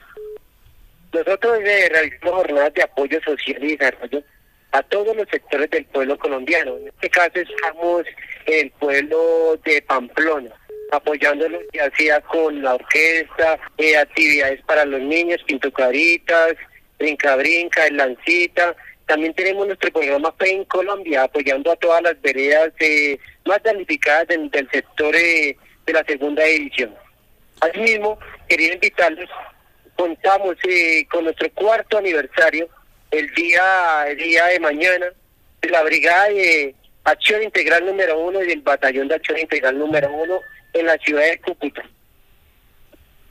Nosotros 1.12 1.58
realizamos 1.58 2.34
jornadas 2.36 2.72
de 2.74 2.82
apoyo 2.82 3.20
social 3.24 3.64
y 3.64 3.76
desarrollo 3.76 4.22
a 4.70 4.82
todos 4.84 5.16
los 5.16 5.28
sectores 5.28 5.68
del 5.70 5.86
pueblo 5.86 6.16
colombiano. 6.18 6.76
En 6.76 6.86
este 6.86 7.10
caso 7.10 7.32
estamos 7.34 8.04
en 8.46 8.66
el 8.66 8.70
pueblo 8.72 9.58
de 9.64 9.82
Pamplona, 9.82 10.52
apoyándolo 10.92 11.58
ya 11.72 11.90
sea 11.96 12.20
con 12.20 12.62
la 12.62 12.76
orquesta, 12.76 13.58
eh, 13.78 13.96
actividades 13.96 14.62
para 14.62 14.84
los 14.84 15.00
niños, 15.00 15.42
pintucaritas, 15.46 16.54
brinca 16.96 17.34
brinca, 17.34 17.86
el 17.86 17.96
lancita. 17.96 18.76
También 19.06 19.34
tenemos 19.34 19.66
nuestro 19.66 19.90
programa 19.92 20.32
Fe 20.38 20.52
en 20.52 20.64
Colombia, 20.64 21.24
apoyando 21.24 21.70
a 21.70 21.76
todas 21.76 22.02
las 22.02 22.20
veredas 22.22 22.72
eh, 22.80 23.18
más 23.44 23.62
damnificadas 23.62 24.28
del, 24.28 24.50
sector 24.70 25.14
eh, 25.14 25.56
de 25.84 25.92
la 25.92 26.04
segunda 26.04 26.42
división. 26.44 26.94
Asimismo, 27.60 28.18
quería 28.48 28.72
invitarlos, 28.72 29.28
contamos 29.96 30.56
eh, 30.66 31.06
con 31.10 31.24
nuestro 31.24 31.50
cuarto 31.52 31.98
aniversario 31.98 32.68
el 33.10 33.32
día, 33.34 34.06
el 34.08 34.16
día 34.16 34.46
de 34.46 34.60
mañana 34.60 35.06
de 35.60 35.68
la 35.68 35.82
Brigada 35.82 36.28
de 36.28 36.74
Acción 37.04 37.42
Integral 37.42 37.84
número 37.84 38.18
uno 38.18 38.42
y 38.42 38.46
del 38.46 38.62
Batallón 38.62 39.08
de 39.08 39.16
Acción 39.16 39.38
Integral 39.38 39.78
número 39.78 40.10
uno 40.12 40.40
en 40.72 40.86
la 40.86 40.96
ciudad 40.98 41.22
de 41.22 41.40
Cúcuta. 41.40 41.84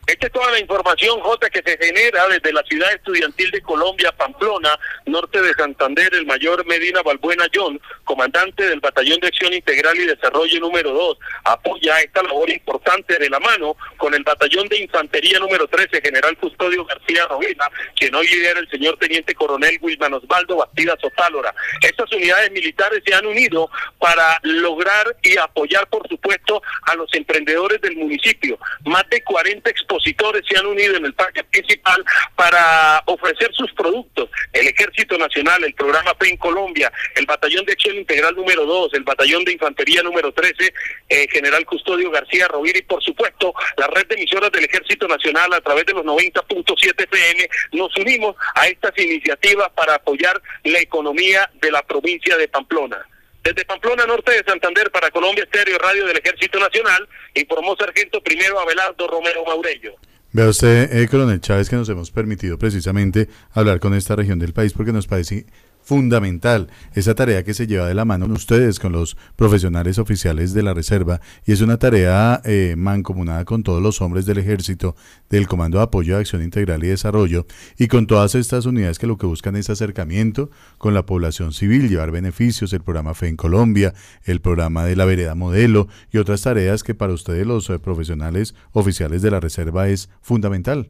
Esta 0.05 0.27
es 0.27 0.33
toda 0.33 0.51
la 0.51 0.59
información, 0.59 1.21
J, 1.21 1.49
que 1.49 1.63
se 1.65 1.77
genera 1.77 2.27
desde 2.27 2.51
la 2.51 2.61
ciudad 2.63 2.91
estudiantil 2.93 3.49
de 3.51 3.61
Colombia, 3.61 4.11
Pamplona, 4.11 4.77
norte 5.05 5.41
de 5.41 5.53
Santander, 5.53 6.13
el 6.13 6.25
mayor 6.25 6.65
Medina 6.65 7.01
Balbuena 7.01 7.45
John, 7.53 7.79
comandante 8.03 8.67
del 8.67 8.81
Batallón 8.81 9.21
de 9.21 9.27
Acción 9.27 9.53
Integral 9.53 9.97
y 9.97 10.05
Desarrollo 10.05 10.59
número 10.59 10.91
2, 10.91 11.17
apoya 11.45 12.01
esta 12.01 12.21
labor 12.21 12.49
importante 12.49 13.17
de 13.17 13.29
la 13.29 13.39
mano 13.39 13.77
con 13.95 14.13
el 14.13 14.23
Batallón 14.23 14.67
de 14.67 14.79
Infantería 14.79 15.39
número 15.39 15.67
13, 15.67 16.01
General 16.01 16.37
Custodio 16.37 16.83
García 16.83 17.25
Rovina, 17.27 17.65
quien 17.95 18.13
hoy 18.13 18.27
lidera 18.27 18.59
el 18.59 18.69
señor 18.69 18.97
Teniente 18.97 19.33
Coronel 19.33 19.79
Wilman 19.81 20.15
Osvaldo 20.15 20.57
Bastida 20.57 20.97
Sotálora. 20.99 21.55
Estas 21.81 22.11
unidades 22.11 22.51
militares 22.51 23.01
se 23.05 23.13
han 23.13 23.25
unido 23.25 23.69
para 23.99 24.37
lograr 24.43 25.15
y 25.21 25.37
apoyar, 25.37 25.87
por 25.87 26.05
supuesto, 26.09 26.61
a 26.87 26.95
los 26.95 27.07
emprendedores 27.13 27.79
del 27.79 27.95
municipio. 27.95 28.59
Más 28.83 29.03
de 29.09 29.23
40 29.23 29.69
expositores 29.93 30.43
se 30.47 30.57
han 30.57 30.65
unido 30.65 30.95
en 30.95 31.05
el 31.05 31.13
parque 31.13 31.43
principal 31.43 32.03
para 32.35 33.01
ofrecer 33.05 33.53
sus 33.53 33.71
productos. 33.73 34.29
El 34.51 34.67
Ejército 34.67 35.17
Nacional, 35.17 35.63
el 35.63 35.73
programa 35.73 36.13
PEN 36.15 36.37
Colombia, 36.37 36.91
el 37.15 37.25
Batallón 37.25 37.65
de 37.65 37.73
Acción 37.73 37.95
Integral 37.95 38.35
número 38.35 38.65
2, 38.65 38.93
el 38.95 39.03
Batallón 39.03 39.43
de 39.45 39.53
Infantería 39.53 40.01
número 40.03 40.31
13, 40.31 40.73
eh, 41.09 41.27
General 41.31 41.65
Custodio 41.65 42.09
García 42.11 42.47
Rovira 42.47 42.79
y 42.79 42.83
por 42.83 43.03
supuesto 43.03 43.53
la 43.77 43.87
red 43.87 44.07
de 44.07 44.15
emisoras 44.15 44.51
del 44.51 44.65
Ejército 44.65 45.07
Nacional 45.07 45.53
a 45.53 45.61
través 45.61 45.85
de 45.85 45.93
los 45.93 46.03
90.7 46.03 47.03
FM 47.03 47.49
nos 47.73 47.95
unimos 47.97 48.35
a 48.55 48.67
estas 48.67 48.97
iniciativas 48.97 49.69
para 49.75 49.95
apoyar 49.95 50.41
la 50.63 50.79
economía 50.79 51.49
de 51.61 51.71
la 51.71 51.81
provincia 51.83 52.37
de 52.37 52.47
Pamplona. 52.47 53.05
Desde 53.43 53.65
Pamplona, 53.65 54.05
norte 54.05 54.31
de 54.31 54.43
Santander, 54.47 54.89
para 54.89 55.11
Colombia 55.11 55.43
Estéreo 55.43 55.77
Radio 55.77 56.05
del 56.05 56.17
Ejército 56.17 56.59
Nacional, 56.59 57.07
informó 57.33 57.75
Sargento 57.75 58.21
Primero 58.21 58.57
Abelardo 58.59 59.05
Romero 59.05 59.43
Maurello. 59.45 59.95
Vea 60.31 60.47
usted, 60.47 60.91
eh, 60.91 61.07
coronel 61.09 61.41
Chávez, 61.41 61.69
que 61.69 61.75
nos 61.75 61.89
hemos 61.89 62.09
permitido 62.09 62.57
precisamente 62.57 63.27
hablar 63.51 63.79
con 63.79 63.93
esta 63.93 64.15
región 64.15 64.39
del 64.39 64.53
país 64.53 64.73
porque 64.73 64.93
nos 64.93 65.07
parece 65.07 65.45
fundamental 65.83 66.69
esa 66.93 67.15
tarea 67.15 67.43
que 67.43 67.53
se 67.53 67.67
lleva 67.67 67.87
de 67.87 67.93
la 67.93 68.05
mano 68.05 68.25
ustedes 68.33 68.79
con 68.79 68.91
los 68.91 69.17
profesionales 69.35 69.99
oficiales 69.99 70.53
de 70.53 70.63
la 70.63 70.73
reserva 70.73 71.21
y 71.45 71.51
es 71.51 71.61
una 71.61 71.77
tarea 71.77 72.41
eh, 72.45 72.75
mancomunada 72.77 73.45
con 73.45 73.63
todos 73.63 73.81
los 73.81 74.01
hombres 74.01 74.25
del 74.25 74.37
ejército 74.37 74.95
del 75.29 75.47
Comando 75.47 75.77
de 75.77 75.83
Apoyo 75.83 76.15
a 76.15 76.19
Acción 76.19 76.43
Integral 76.43 76.83
y 76.83 76.87
Desarrollo 76.87 77.45
y 77.77 77.87
con 77.87 78.07
todas 78.07 78.35
estas 78.35 78.65
unidades 78.65 78.99
que 78.99 79.07
lo 79.07 79.17
que 79.17 79.25
buscan 79.25 79.55
es 79.55 79.69
acercamiento 79.69 80.49
con 80.77 80.93
la 80.93 81.05
población 81.05 81.53
civil, 81.53 81.89
llevar 81.89 82.11
beneficios, 82.11 82.73
el 82.73 82.81
programa 82.81 83.13
FE 83.13 83.27
en 83.27 83.37
Colombia, 83.37 83.93
el 84.23 84.41
programa 84.41 84.85
de 84.85 84.95
la 84.95 85.05
vereda 85.05 85.35
modelo 85.35 85.87
y 86.11 86.17
otras 86.17 86.41
tareas 86.41 86.83
que 86.83 86.95
para 86.95 87.13
ustedes 87.13 87.45
los 87.45 87.69
eh, 87.69 87.79
profesionales 87.79 88.55
oficiales 88.71 89.21
de 89.21 89.31
la 89.31 89.39
reserva 89.39 89.89
es 89.89 90.09
fundamental. 90.21 90.89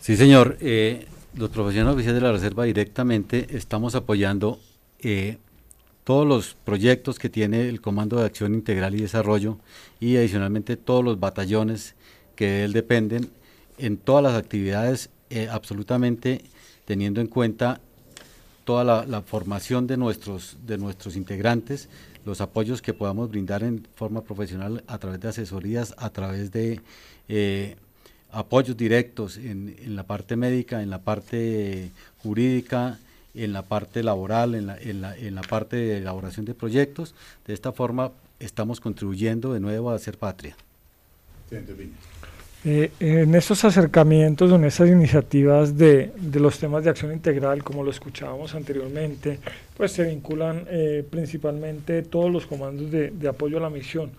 Sí, 0.00 0.16
señor. 0.16 0.56
Eh, 0.60 1.06
los 1.34 1.50
profesionales 1.50 1.94
oficiales 1.94 2.20
de 2.20 2.26
la 2.26 2.32
Reserva 2.32 2.64
directamente 2.64 3.56
estamos 3.56 3.94
apoyando 3.94 4.60
eh, 5.00 5.38
todos 6.04 6.26
los 6.26 6.54
proyectos 6.64 7.18
que 7.18 7.28
tiene 7.28 7.68
el 7.68 7.80
Comando 7.80 8.18
de 8.18 8.26
Acción 8.26 8.54
Integral 8.54 8.94
y 8.94 9.02
Desarrollo 9.02 9.58
y 10.00 10.16
adicionalmente 10.16 10.76
todos 10.76 11.04
los 11.04 11.20
batallones 11.20 11.94
que 12.36 12.46
de 12.46 12.64
él 12.64 12.72
dependen 12.72 13.30
en 13.78 13.96
todas 13.96 14.22
las 14.22 14.34
actividades, 14.34 15.10
eh, 15.30 15.48
absolutamente 15.50 16.42
teniendo 16.84 17.20
en 17.20 17.28
cuenta 17.28 17.80
toda 18.64 19.06
la, 19.06 19.22
formación 19.22 19.86
de 19.86 19.96
nuestros, 19.96 20.56
de 20.66 20.78
nuestros 20.78 21.16
integrantes, 21.16 21.88
los 22.24 22.40
apoyos 22.40 22.82
que 22.82 22.94
podamos 22.94 23.30
brindar 23.30 23.64
en 23.64 23.86
forma 23.94 24.22
profesional 24.22 24.84
a 24.86 24.98
través 24.98 25.20
de 25.20 25.28
asesorías, 25.28 25.94
a 25.98 26.10
través 26.10 26.52
de 26.52 26.80
eh, 27.28 27.76
apoyos 28.32 28.76
directos 28.76 29.36
en, 29.36 29.76
en, 29.82 29.94
la 29.94 30.04
parte 30.04 30.36
médica, 30.36 30.82
en 30.82 30.90
la 30.90 30.98
parte 30.98 31.90
jurídica, 32.22 32.98
en 33.34 33.52
la 33.52 33.62
parte 33.62 34.02
laboral, 34.02 34.54
en 34.54 34.66
la, 34.66 34.78
en, 34.78 35.00
la, 35.00 35.16
en 35.16 35.34
la 35.34 35.42
parte 35.42 35.76
de 35.76 35.98
elaboración 35.98 36.44
de 36.44 36.54
proyectos. 36.54 37.14
De 37.46 37.54
esta 37.54 37.72
forma 37.72 38.12
estamos 38.40 38.80
contribuyendo 38.80 39.52
de 39.52 39.60
nuevo 39.60 39.90
a 39.90 39.94
hacer 39.94 40.18
patria. 40.18 40.56
Eh, 42.64 42.90
en 43.00 43.34
estos 43.34 43.64
acercamientos, 43.64 44.52
en 44.52 44.64
esas 44.64 44.88
iniciativas 44.88 45.76
de, 45.76 46.12
de, 46.16 46.40
los 46.40 46.58
temas 46.58 46.84
de 46.84 46.90
acción 46.90 47.12
integral, 47.12 47.64
como 47.64 47.82
lo 47.82 47.90
escuchábamos 47.90 48.54
anteriormente, 48.54 49.40
pues 49.76 49.92
se 49.92 50.04
vinculan 50.04 50.64
eh, 50.68 51.04
principalmente 51.08 52.02
todos 52.02 52.30
los 52.30 52.46
comandos 52.46 52.90
de, 52.90 53.10
de 53.10 53.28
apoyo 53.28 53.58
a 53.58 53.60
la 53.60 53.70
misión. 53.70 54.12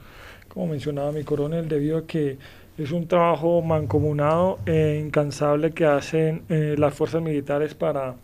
Como 0.49 0.67
mencionaba 0.67 1.11
mi 1.11 1.23
coronel, 1.23 1.69
debido 1.69 1.97
a 1.97 2.05
que 2.05 2.37
es 2.77 2.91
un 2.91 3.07
trabajo 3.07 3.61
mancomunado 3.61 4.57
e 4.65 4.99
incansable 5.03 5.71
que 5.71 5.85
hacen 5.85 6.41
eh, 6.49 6.75
las 6.77 6.93
fuerzas 6.93 7.21
militares 7.21 7.75
para 7.75 8.15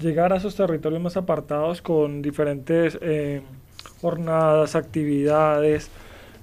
llegar 0.00 0.32
a 0.32 0.36
esos 0.36 0.56
territorios 0.56 1.00
más 1.00 1.16
apartados 1.16 1.80
con 1.80 2.20
diferentes 2.20 2.98
eh, 3.00 3.42
jornadas, 4.00 4.74
actividades 4.74 5.90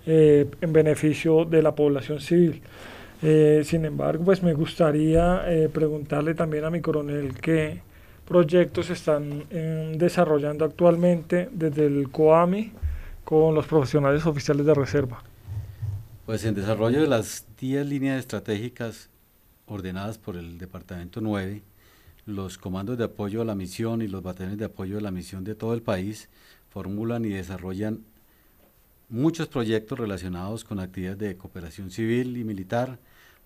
eh, 0.06 0.50
en 0.62 0.74
beneficio 0.74 1.46
de 1.46 1.62
la 1.62 1.76
población 1.76 2.20
civil. 2.20 2.62
sin 3.64 3.86
embargo, 3.86 4.24
pues 4.26 4.44
me 4.44 4.54
gustaría 4.54 5.44
preguntarle 5.74 6.36
también 6.36 6.64
a 6.66 6.70
mi 6.70 6.80
coronel 6.82 7.34
qué 7.42 7.82
proyectos 8.28 8.90
están 8.92 9.46
desarrollando 9.98 10.64
actualmente 10.66 11.50
desde 11.52 11.88
el 11.88 12.10
COAMI 12.12 12.72
con 13.24 13.56
los 13.56 13.66
profesionales 13.66 14.26
oficiales 14.28 14.66
de 14.66 14.74
reserva. 14.76 15.24
Pues 16.26 16.44
en 16.44 16.56
desarrollo 16.56 17.02
de 17.02 17.08
las 17.08 17.46
10 17.60 17.86
líneas 17.86 18.18
estratégicas 18.18 19.10
ordenadas 19.68 20.18
por 20.18 20.38
el 20.38 20.58
Departamento 20.58 21.22
9, 21.22 21.62
los 22.26 22.58
comandos 22.58 22.98
de 22.98 23.04
apoyo 23.04 23.44
a 23.44 23.46
la 23.46 23.54
misión 23.54 24.02
y 24.02 24.08
los 24.08 24.24
batallones 24.24 24.58
de 24.58 24.66
apoyo 24.66 24.98
a 24.98 25.02
la 25.02 25.12
misión 25.12 25.44
de 25.44 25.54
todo 25.54 25.76
el 25.76 25.84
país 25.84 26.28
formulan 26.72 27.26
y 27.26 27.30
desarrollan 27.30 28.04
muchos 29.08 29.48
proyectos 29.48 30.00
relacionados 30.00 30.64
con 30.64 30.80
actividades 30.80 31.20
de 31.20 31.38
cooperación 31.38 31.92
civil 31.92 32.36
y 32.38 32.44
militar, 32.44 32.98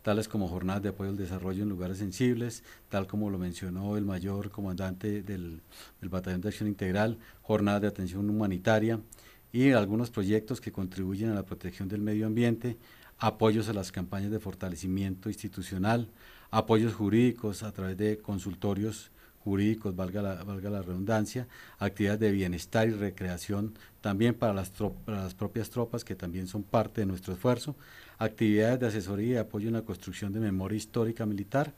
tales 0.02 0.30
como 0.30 0.48
jornadas 0.48 0.82
de 0.82 0.90
apoyo 0.90 1.10
al 1.10 1.18
desarrollo 1.18 1.64
en 1.64 1.70
lugares 1.70 1.98
sensibles, 1.98 2.64
tal 2.88 3.08
como 3.08 3.30
lo 3.30 3.38
mencionó 3.38 3.98
el 3.98 4.06
mayor 4.06 4.52
comandante 4.52 5.22
del, 5.22 5.60
del 6.00 6.10
Batallón 6.10 6.40
de 6.40 6.48
Acción 6.48 6.70
Integral, 6.70 7.18
jornadas 7.42 7.82
de 7.82 7.88
atención 7.90 8.30
humanitaria, 8.30 9.02
y 9.52 9.72
algunos 9.72 10.12
proyectos 10.12 10.62
que 10.62 10.72
contribuyen 10.72 11.30
a 11.30 11.36
la 11.36 11.44
protección 11.44 11.88
del 11.88 12.02
medio 12.02 12.28
ambiente, 12.28 12.78
apoyos 13.18 13.68
a 13.70 13.74
las 13.74 13.92
campañas 13.92 14.32
de 14.32 14.40
fortalecimiento 14.40 15.30
institucional, 15.30 16.08
apoyos 16.52 16.94
jurídicos 16.94 17.64
a 17.64 17.72
través 17.72 17.98
de 17.98 18.18
consultorios 18.18 19.12
jurídicos, 19.44 19.96
valga 19.96 20.22
la, 20.22 20.44
valga 20.44 20.70
la 20.70 20.82
redundancia, 20.82 21.48
actividades 21.80 22.20
de 22.20 22.32
bienestar 22.32 22.88
y 22.88 22.92
recreación 22.92 23.74
también 24.02 24.34
para 24.34 24.54
las, 24.54 24.70
para 24.70 25.24
las 25.24 25.34
propias 25.34 25.70
tropas 25.70 26.04
que 26.04 26.16
también 26.16 26.48
son 26.48 26.64
parte 26.64 27.02
de 27.02 27.08
nuestro 27.08 27.34
esfuerzo, 27.34 27.76
actividades 28.18 28.80
de 28.80 28.88
asesoría 28.88 29.36
y 29.36 29.38
apoyo 29.38 29.68
en 29.68 29.76
la 29.76 29.82
construcción 29.82 30.34
de 30.34 30.40
memoria 30.40 30.78
histórica 30.78 31.26
militar, 31.26 31.74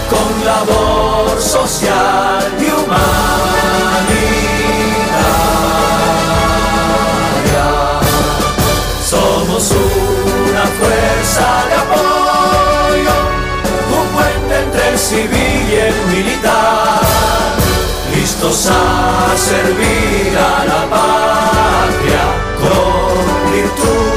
con 0.08 0.44
labor 0.44 1.40
social 1.40 2.44
y 2.60 2.70
humanitaria. 2.70 3.00
Somos 9.04 9.72
una 9.72 10.64
fuerza 10.78 11.46
de 11.68 11.74
apoyo, 11.84 13.16
un 13.98 14.06
puente 14.14 14.54
entre 14.62 14.88
el 14.90 14.98
civil 14.98 15.60
y 15.70 15.76
el 15.76 15.96
militar, 16.06 17.00
listos 18.14 18.68
a 18.70 19.36
servir 19.36 20.38
a 20.38 20.64
la 20.66 20.82
patria 20.88 22.24
con 22.60 23.52
virtud 23.52 24.13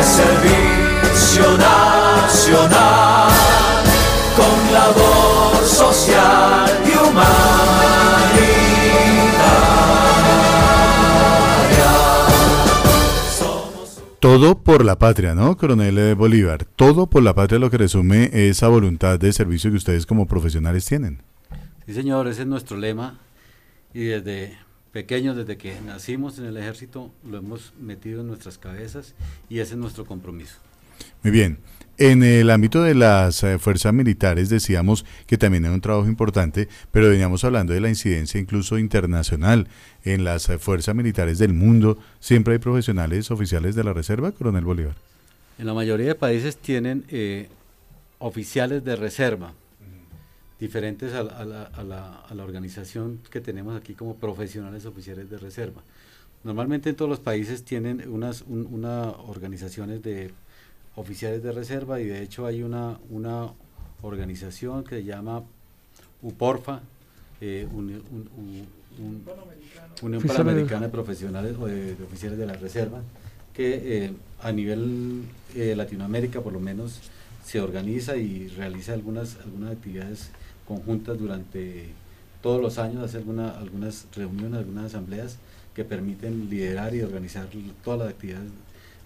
de 0.00 0.06
servicio 0.06 1.58
nacional 1.58 3.30
con 4.34 4.72
labor 4.72 5.62
social 5.62 6.70
y 6.86 6.90
humanitaria. 6.96 7.20
Somos 13.38 14.02
Todo 14.20 14.58
por 14.62 14.86
la 14.86 14.98
patria, 14.98 15.34
¿no, 15.34 15.58
coronel 15.58 15.98
eh, 15.98 16.14
Bolívar? 16.14 16.64
Todo 16.64 17.06
por 17.08 17.22
la 17.22 17.34
patria 17.34 17.58
lo 17.58 17.70
que 17.70 17.76
resume 17.76 18.30
esa 18.32 18.68
voluntad 18.68 19.18
de 19.18 19.34
servicio 19.34 19.70
que 19.70 19.76
ustedes 19.76 20.06
como 20.06 20.26
profesionales 20.26 20.86
tienen. 20.86 21.22
Sí, 21.84 21.92
señor, 21.92 22.26
ese 22.26 22.42
es 22.42 22.48
nuestro 22.48 22.78
lema 22.78 23.18
y 23.92 24.04
desde 24.04 24.56
pequeños, 24.92 25.36
desde 25.36 25.56
que 25.56 25.80
nacimos 25.80 26.38
en 26.38 26.46
el 26.46 26.56
ejército, 26.56 27.10
lo 27.24 27.38
hemos 27.38 27.72
metido 27.80 28.20
en 28.20 28.28
nuestras 28.28 28.58
cabezas 28.58 29.14
y 29.48 29.60
ese 29.60 29.74
es 29.74 29.78
nuestro 29.78 30.06
compromiso. 30.06 30.56
Muy 31.22 31.30
bien. 31.30 31.58
En 31.98 32.22
el 32.22 32.48
ámbito 32.48 32.82
de 32.82 32.94
las 32.94 33.42
eh, 33.42 33.58
fuerzas 33.58 33.92
militares 33.92 34.48
decíamos 34.48 35.04
que 35.26 35.36
también 35.36 35.66
hay 35.66 35.70
un 35.70 35.82
trabajo 35.82 36.08
importante, 36.08 36.66
pero 36.90 37.10
veníamos 37.10 37.44
hablando 37.44 37.74
de 37.74 37.80
la 37.80 37.90
incidencia 37.90 38.40
incluso 38.40 38.78
internacional. 38.78 39.68
En 40.02 40.24
las 40.24 40.48
eh, 40.48 40.58
fuerzas 40.58 40.94
militares 40.94 41.38
del 41.38 41.52
mundo 41.52 41.98
siempre 42.18 42.54
hay 42.54 42.58
profesionales 42.58 43.30
oficiales 43.30 43.74
de 43.74 43.84
la 43.84 43.92
reserva, 43.92 44.32
coronel 44.32 44.64
Bolívar. 44.64 44.94
En 45.58 45.66
la 45.66 45.74
mayoría 45.74 46.06
de 46.06 46.14
países 46.14 46.56
tienen 46.56 47.04
eh, 47.10 47.50
oficiales 48.18 48.82
de 48.82 48.96
reserva, 48.96 49.52
diferentes 50.60 51.14
a, 51.14 51.22
la- 51.22 51.32
a 51.38 51.44
la, 51.44 51.62
a 51.64 51.82
la- 51.82 52.14
a 52.28 52.34
la 52.34 52.44
organización 52.44 53.20
que 53.30 53.40
tenemos 53.40 53.76
aquí 53.76 53.94
como 53.94 54.16
profesionales 54.16 54.84
oficiales 54.86 55.30
de 55.30 55.38
reserva. 55.38 55.80
Normalmente 56.44 56.90
en 56.90 56.96
todos 56.96 57.08
los 57.08 57.20
países 57.20 57.64
tienen 57.64 58.06
unas 58.08 58.42
un- 58.42 58.66
una 58.70 59.10
organizaciones 59.10 60.02
de 60.02 60.30
oficiales 60.96 61.42
de 61.42 61.52
reserva 61.52 62.00
y 62.00 62.04
de 62.06 62.22
hecho 62.22 62.46
hay 62.46 62.62
una, 62.62 62.98
una 63.10 63.48
organización 64.02 64.84
que 64.84 64.96
se 64.96 65.04
llama 65.04 65.42
UPORFA, 66.22 66.80
eh, 67.40 67.66
un- 67.72 68.02
un- 68.10 68.28
un- 68.36 69.22
Unión 70.02 70.22
Panamericana 70.22 70.82
de 70.86 70.88
Profesionales 70.92 71.56
o 71.58 71.66
de, 71.66 71.94
de 71.94 72.04
Oficiales 72.04 72.38
de 72.38 72.46
la 72.46 72.54
Reserva, 72.54 73.00
que 73.54 74.04
eh, 74.06 74.12
a 74.42 74.52
nivel 74.52 75.22
eh, 75.54 75.74
Latinoamérica 75.74 76.40
por 76.42 76.52
lo 76.52 76.60
menos 76.60 77.00
se 77.44 77.60
organiza 77.60 78.16
y 78.16 78.48
realiza 78.48 78.92
algunas, 78.92 79.36
algunas 79.44 79.72
actividades 79.72 80.30
conjuntas 80.70 81.18
durante 81.18 81.88
todos 82.40 82.62
los 82.62 82.78
años, 82.78 83.02
hace 83.02 83.16
alguna, 83.16 83.50
algunas 83.50 84.06
reuniones, 84.14 84.60
algunas 84.60 84.84
asambleas 84.84 85.36
que 85.74 85.84
permiten 85.84 86.48
liderar 86.48 86.94
y 86.94 87.02
organizar 87.02 87.48
todas 87.82 87.98
las 87.98 88.08
actividades 88.10 88.50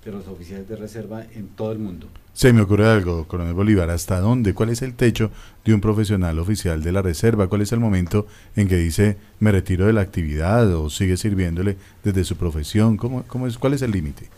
de 0.05 0.12
los 0.12 0.29
oficiales 0.29 0.68
de 0.68 0.77
reserva 0.77 1.24
en 1.35 1.48
todo 1.48 1.72
el 1.72 1.79
mundo. 1.79 2.07
Se 2.35 2.53
me 2.53 2.61
ocurre 2.61 2.87
algo, 2.87 3.27
coronel 3.27 3.55
Bolívar, 3.55 3.88
¿hasta 3.88 4.20
dónde? 4.20 4.53
¿Cuál 4.53 4.68
es 4.68 4.83
el 4.83 4.92
techo 4.92 5.31
de 5.64 5.72
un 5.72 5.81
profesional 5.81 6.38
oficial 6.38 6.83
de 6.83 6.92
la 6.92 7.00
reserva? 7.00 7.48
¿Cuál 7.48 7.62
es 7.62 7.72
el 7.72 7.81
momento 7.81 8.27
en 8.57 8.68
que 8.68 8.77
dice 8.77 9.16
me 9.40 9.50
retiro 9.50 9.87
de 9.87 9.94
la 9.94 10.03
actividad 10.03 10.70
o 10.74 10.90
sigue 10.90 11.16
sirviéndole 11.16 11.79
desde 12.03 12.24
su 12.24 12.37
profesión? 12.37 12.98
¿Cómo, 12.98 13.24
cómo 13.27 13.46
es, 13.46 13.57
¿Cuál 13.57 13.72
es 13.72 13.81
el 13.81 13.92
límite? 13.92 14.29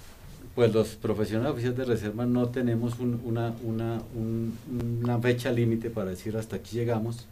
Pues 0.56 0.72
los 0.74 0.96
profesionales 0.96 1.52
oficiales 1.52 1.78
de 1.78 1.84
reserva 1.84 2.26
no 2.26 2.48
tenemos 2.48 2.98
un- 2.98 3.20
una, 3.24 3.54
una, 3.62 4.00
un- 4.14 4.54
una 5.04 5.18
fecha 5.20 5.52
límite 5.52 5.90
para 5.90 6.10
decir 6.10 6.36
hasta 6.36 6.56
aquí 6.56 6.76
llegamos. 6.78 7.26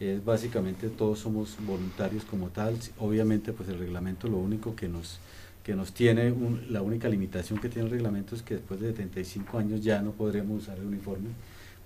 Es 0.00 0.22
básicamente 0.24 0.88
todos 0.90 1.20
somos 1.20 1.56
voluntarios 1.66 2.24
como 2.24 2.48
tal. 2.48 2.76
Obviamente 2.98 3.52
pues 3.52 3.68
el 3.70 3.78
reglamento 3.78 4.28
lo 4.28 4.38
único 4.38 4.74
que 4.76 4.88
nos, 4.88 5.20
que 5.64 5.74
nos 5.76 5.92
tiene, 5.92 6.32
un- 6.32 6.66
la 6.70 6.82
única 6.82 7.08
limitación 7.08 7.60
que 7.60 7.68
tiene 7.70 7.86
el 7.86 7.92
reglamento 7.92 8.34
es 8.34 8.42
que 8.42 8.54
después 8.56 8.80
de 8.80 8.88
75 8.90 9.58
años 9.58 9.82
ya 9.84 10.02
no 10.02 10.12
podremos 10.12 10.64
usar 10.64 10.76
el 10.78 10.86
uniforme. 10.86 11.30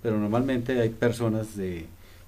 Pero 0.03 0.19
normalmente 0.19 0.81
hay 0.81 0.89
personas 0.89 1.55
de 1.55 1.85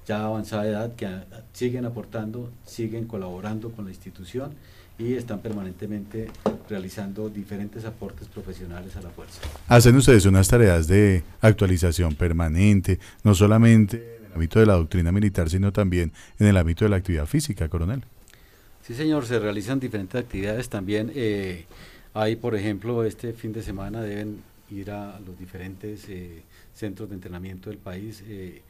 ya 0.07 0.25
avanzada 0.25 0.67
edad 0.67 0.95
que 0.95 1.07
siguen 1.53 1.85
aportando, 1.85 2.51
siguen 2.65 3.07
colaborando 3.07 3.71
con 3.71 3.85
la 3.85 3.91
institución 3.91 4.51
y 4.97 5.13
están 5.13 5.39
permanentemente 5.39 6.29
realizando 6.69 7.29
diferentes 7.29 7.83
aportes 7.85 8.27
profesionales 8.27 8.95
a 8.95 9.01
la 9.01 9.09
fuerza. 9.09 9.41
Hacen 9.67 9.95
ustedes 9.95 10.25
unas 10.25 10.47
tareas 10.47 10.87
de 10.87 11.23
actualización 11.41 12.15
permanente, 12.15 12.99
no 13.23 13.33
solamente 13.35 14.17
en 14.17 14.25
el 14.25 14.33
ámbito 14.33 14.59
de 14.59 14.65
la 14.65 14.73
doctrina 14.73 15.11
militar, 15.11 15.49
sino 15.49 15.71
también 15.71 16.11
en 16.39 16.47
el 16.47 16.57
ámbito 16.57 16.85
de 16.85 16.89
la 16.89 16.97
actividad 16.97 17.25
física, 17.25 17.67
coronel. 17.69 18.03
Sí, 18.85 18.93
señor, 18.93 19.25
se 19.25 19.39
realizan 19.39 19.79
diferentes 19.79 20.19
actividades 20.19 20.69
también. 20.69 21.11
eh, 21.15 21.65
hay, 22.13 22.35
por 22.35 22.55
ejemplo, 22.55 23.03
este 23.03 23.33
fin 23.33 23.53
de 23.53 23.63
semana 23.63 24.01
deben 24.01 24.37
ir 24.69 24.91
a 24.91 25.19
los 25.19 25.37
diferentes 25.37 26.07
eh, 26.09 26.43
centros 26.73 27.09
de 27.09 27.15
entrenamiento 27.15 27.69
del 27.69 27.79
país, 27.79 28.23
eh, 28.27 28.61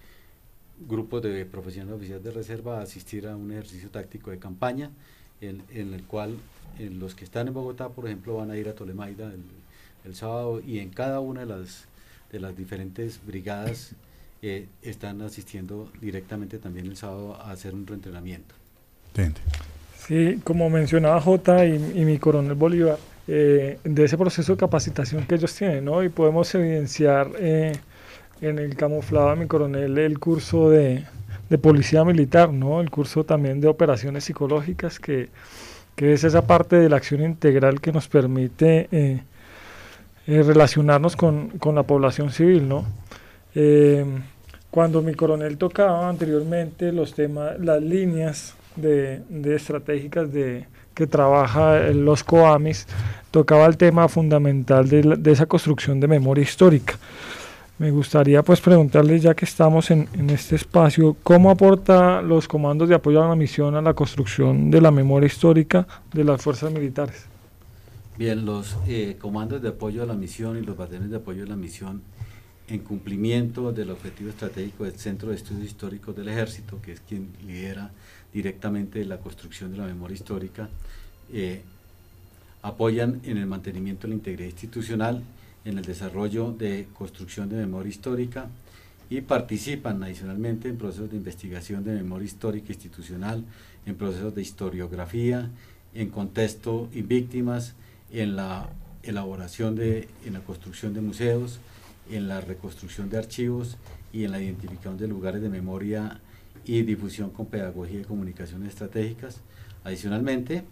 grupos 0.87 1.21
de 1.23 1.45
profesionales 1.45 1.97
oficiales 1.97 2.23
de 2.23 2.31
reserva 2.31 2.79
a 2.79 2.83
asistir 2.83 3.27
a 3.27 3.35
un 3.35 3.51
ejercicio 3.51 3.89
táctico 3.89 4.31
de 4.31 4.39
campaña, 4.39 4.89
en, 5.49 5.61
en 5.73 5.93
el 5.93 6.03
cual 6.03 6.35
eh, 6.79 6.89
los 6.89 7.15
que 7.15 7.25
están 7.25 7.47
en 7.47 7.53
Bogotá, 7.53 7.89
por 7.89 8.05
ejemplo, 8.05 8.37
van 8.37 8.51
a 8.51 8.57
ir 8.57 8.67
a 8.69 8.73
Tolemaida 8.73 9.27
el, 9.27 9.43
el 10.05 10.15
sábado 10.15 10.61
y 10.65 10.79
en 10.79 10.89
cada 10.89 11.19
una 11.19 11.41
de 11.41 11.45
las, 11.47 11.85
de 12.31 12.39
las 12.39 12.55
diferentes 12.57 13.19
brigadas 13.25 13.91
eh, 14.41 14.67
están 14.81 15.21
asistiendo 15.21 15.89
directamente 16.01 16.57
también 16.57 16.87
el 16.87 16.97
sábado 16.97 17.35
a 17.35 17.51
hacer 17.51 17.73
un 17.73 17.85
reentrenamiento. 17.85 18.55
Sí, 20.07 20.39
como 20.43 20.69
mencionaba 20.69 21.21
J 21.21 21.65
y, 21.65 22.01
y 22.01 22.05
mi 22.05 22.17
coronel 22.17 22.55
Bolívar, 22.55 22.97
de 23.25 23.79
ese 24.03 24.17
proceso 24.17 24.51
de 24.51 24.57
capacitación 24.57 25.25
que 25.25 25.35
ellos 25.35 25.55
tienen, 25.55 25.85
¿no? 25.85 26.03
Y 26.03 26.09
podemos 26.09 26.53
evidenciar 26.55 27.31
en 27.39 28.59
el 28.59 28.75
camuflado 28.75 29.29
de 29.29 29.35
mi 29.37 29.47
coronel 29.47 29.97
el 29.97 30.19
curso 30.19 30.69
de, 30.69 31.05
de 31.49 31.57
policía 31.57 32.03
militar, 32.03 32.51
¿no? 32.51 32.81
El 32.81 32.89
curso 32.89 33.23
también 33.23 33.61
de 33.61 33.67
operaciones 33.67 34.23
psicológicas 34.23 34.99
que, 34.99 35.29
que 35.95 36.13
es 36.13 36.23
esa 36.23 36.45
parte 36.47 36.77
de 36.77 36.89
la 36.89 36.97
acción 36.97 37.21
integral 37.21 37.81
que 37.81 37.91
nos 37.91 38.07
permite 38.07 38.87
eh, 38.91 39.23
eh, 40.27 40.43
relacionarnos 40.43 41.15
con, 41.15 41.49
con, 41.59 41.75
la 41.75 41.83
población 41.83 42.31
civil, 42.31 42.67
¿no? 42.67 42.85
Eh, 43.55 44.05
cuando 44.71 45.01
mi 45.01 45.13
coronel 45.13 45.57
tocaba 45.57 46.09
anteriormente 46.09 46.91
los 46.91 47.13
temas, 47.13 47.59
las 47.59 47.81
líneas 47.81 48.55
de, 48.75 49.21
de 49.29 49.55
estratégicas 49.55 50.33
de, 50.33 50.65
que 50.95 51.05
trabaja 51.05 51.79
los 51.89 52.23
COAMIS, 52.23 52.87
tocaba 53.29 53.65
el 53.67 53.77
tema 53.77 54.07
fundamental 54.07 54.89
de, 54.89 55.15
de 55.17 55.31
esa 55.31 55.45
construcción 55.45 55.99
de 55.99 56.07
memoria 56.07 56.41
histórica. 56.41 56.95
Me 57.79 57.89
gustaría 57.89 58.43
pues 58.43 58.61
preguntarle, 58.61 59.19
ya 59.19 59.33
que 59.33 59.45
estamos 59.45 59.89
en, 59.89 60.07
este 60.29 60.55
espacio, 60.55 61.17
¿cómo 61.23 61.49
aporta 61.49 62.21
los 62.21 62.47
comandos 62.47 62.87
de 62.87 62.95
apoyo 62.95 63.23
a 63.23 63.27
la 63.27 63.35
misión 63.35 63.75
a 63.75 63.81
la 63.81 63.95
construcción 63.95 64.69
de 64.69 64.79
la 64.79 64.91
memoria 64.91 65.25
histórica 65.25 65.87
de 66.13 66.23
las 66.23 66.39
fuerzas 66.41 66.71
militares? 66.71 67.25
Bien, 68.15 68.45
los 68.45 68.77
eh, 68.87 69.17
comandos 69.19 69.59
de 69.63 69.69
apoyo 69.69 70.03
a 70.03 70.05
la 70.05 70.13
misión 70.13 70.55
y 70.57 70.61
los 70.61 70.77
batallones 70.77 71.09
de 71.09 71.17
apoyo 71.17 71.43
a 71.43 71.47
la 71.47 71.55
misión 71.55 72.03
en 72.67 72.79
cumplimiento 72.79 73.71
del 73.71 73.89
objetivo 73.89 74.29
estratégico 74.29 74.83
del 74.83 74.93
Centro 74.93 75.29
de 75.29 75.35
Estudios 75.35 75.65
Históricos 75.65 76.15
del 76.15 76.27
Ejército, 76.27 76.79
que 76.79 76.91
es 76.93 76.99
quien 76.99 77.29
lidera 77.45 77.89
directamente 78.31 79.03
la 79.03 79.17
construcción 79.17 79.71
de 79.71 79.79
la 79.79 79.85
memoria 79.85 80.13
histórica, 80.13 80.69
eh, 81.33 81.63
apoyan 82.61 83.19
en 83.23 83.37
el 83.37 83.47
mantenimiento 83.47 84.03
de 84.03 84.09
la 84.09 84.15
integridad 84.15 84.49
institucional 84.49 85.23
en 85.65 85.77
el 85.77 85.85
desarrollo 85.85 86.51
de 86.51 86.87
construcción 86.93 87.49
de 87.49 87.57
memoria 87.57 87.89
histórica 87.89 88.47
y 89.09 89.21
participan 89.21 90.03
adicionalmente 90.03 90.69
en 90.69 90.77
procesos 90.77 91.09
de 91.11 91.17
investigación 91.17 91.83
de 91.83 91.93
memoria 91.93 92.25
histórica 92.25 92.73
institucional, 92.73 93.43
en 93.85 93.95
procesos 93.95 94.33
de 94.33 94.41
historiografía, 94.41 95.49
en 95.93 96.09
contexto 96.09 96.89
y 96.93 97.01
víctimas, 97.01 97.75
en 98.11 98.35
la 98.35 98.69
elaboración 99.03 99.75
de, 99.75 100.07
en 100.25 100.33
la 100.33 100.39
construcción 100.39 100.93
de 100.93 101.01
museos, 101.01 101.59
en 102.09 102.27
la 102.27 102.41
reconstrucción 102.41 103.09
de 103.09 103.17
archivos 103.17 103.77
y 104.11 104.23
en 104.23 104.31
la 104.31 104.41
identificación 104.41 104.97
de 104.97 105.07
lugares 105.07 105.41
de 105.41 105.49
memoria 105.49 106.19
y 106.65 106.81
difusión 106.83 107.29
con 107.29 107.47
pedagogía 107.47 108.01
y 108.01 108.03
comunicaciones 108.03 108.69
estratégicas. 108.69 109.41
Adicionalmente, 109.83 110.63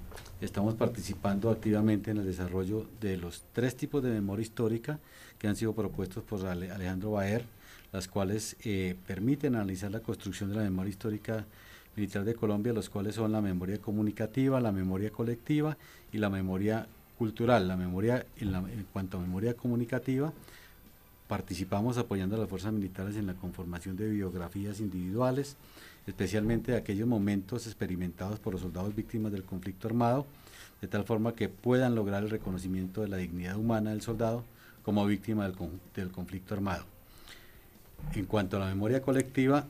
estamos 0.42 0.74
participando 0.74 1.50
activamente 1.52 2.12
en 2.12 2.18
el 2.18 2.26
desarrollo 2.26 2.88
de 3.00 3.18
los 3.18 3.44
tres 3.54 3.76
tipos 3.76 4.04
de 4.04 4.10
memoria 4.10 4.44
histórica 4.44 5.00
que 5.38 5.48
han 5.48 5.56
sido 5.56 5.74
propuestos 5.74 6.24
por 6.24 6.46
Alejandro 6.46 7.12
Baer, 7.12 7.46
las 7.92 8.08
cuales 8.08 8.56
eh, 8.64 8.96
permiten 9.06 9.56
analizar 9.56 9.92
la 9.92 10.00
construcción 10.00 10.50
de 10.50 10.56
la 10.56 10.64
memoria 10.64 10.90
histórica 10.90 11.46
militar 11.96 12.24
de 12.24 12.34
Colombia, 12.34 12.74
los 12.74 12.90
cuales 12.90 13.16
son 13.16 13.32
la 13.32 13.42
memoria 13.42 13.78
comunicativa, 13.80 14.60
la 14.60 14.72
memoria 14.72 15.12
colectiva 15.12 15.78
y 16.12 16.18
la 16.18 16.30
memoria 16.30 16.88
cultural. 17.18 17.68
La 17.68 17.78
memoria, 17.78 18.26
en, 18.38 18.56
en 18.56 18.86
cuanto 18.92 19.18
a 19.18 19.22
memoria 19.22 19.54
comunicativa, 19.54 20.34
participamos 21.28 21.98
apoyando 21.98 22.36
a 22.36 22.40
las 22.40 22.50
fuerzas 22.50 22.74
militares 22.74 23.16
en 23.16 23.28
la 23.28 23.36
conformación 23.36 23.96
de 23.96 24.10
biografías 24.10 24.80
individuales, 24.80 25.56
especialmente 26.08 26.72
de 26.72 26.78
aquellos 26.78 27.08
momentos 27.08 27.68
experimentados 27.68 28.40
por 28.40 28.54
los 28.54 28.62
soldados 28.62 28.96
víctimas 28.96 29.32
del 29.32 29.44
conflicto 29.44 29.88
armado, 29.88 30.26
de 30.82 30.88
tal 30.88 31.04
forma 31.04 31.36
que 31.36 31.50
puedan 31.50 31.96
lograr 31.96 32.24
el 32.24 32.30
reconocimiento 32.30 33.02
de 33.02 33.08
la 33.08 33.18
dignidad 33.18 33.58
humana 33.58 33.92
del 33.92 34.02
soldado 34.02 34.44
como 34.84 35.06
víctima 35.06 35.48
del, 35.48 35.56
del 35.96 36.12
conflicto 36.12 36.56
armado. 36.56 36.86
En 38.14 38.26
cuanto 38.26 38.58
a 38.58 38.62
la 38.62 38.66
memoria 38.66 39.02
colectiva, 39.02 39.68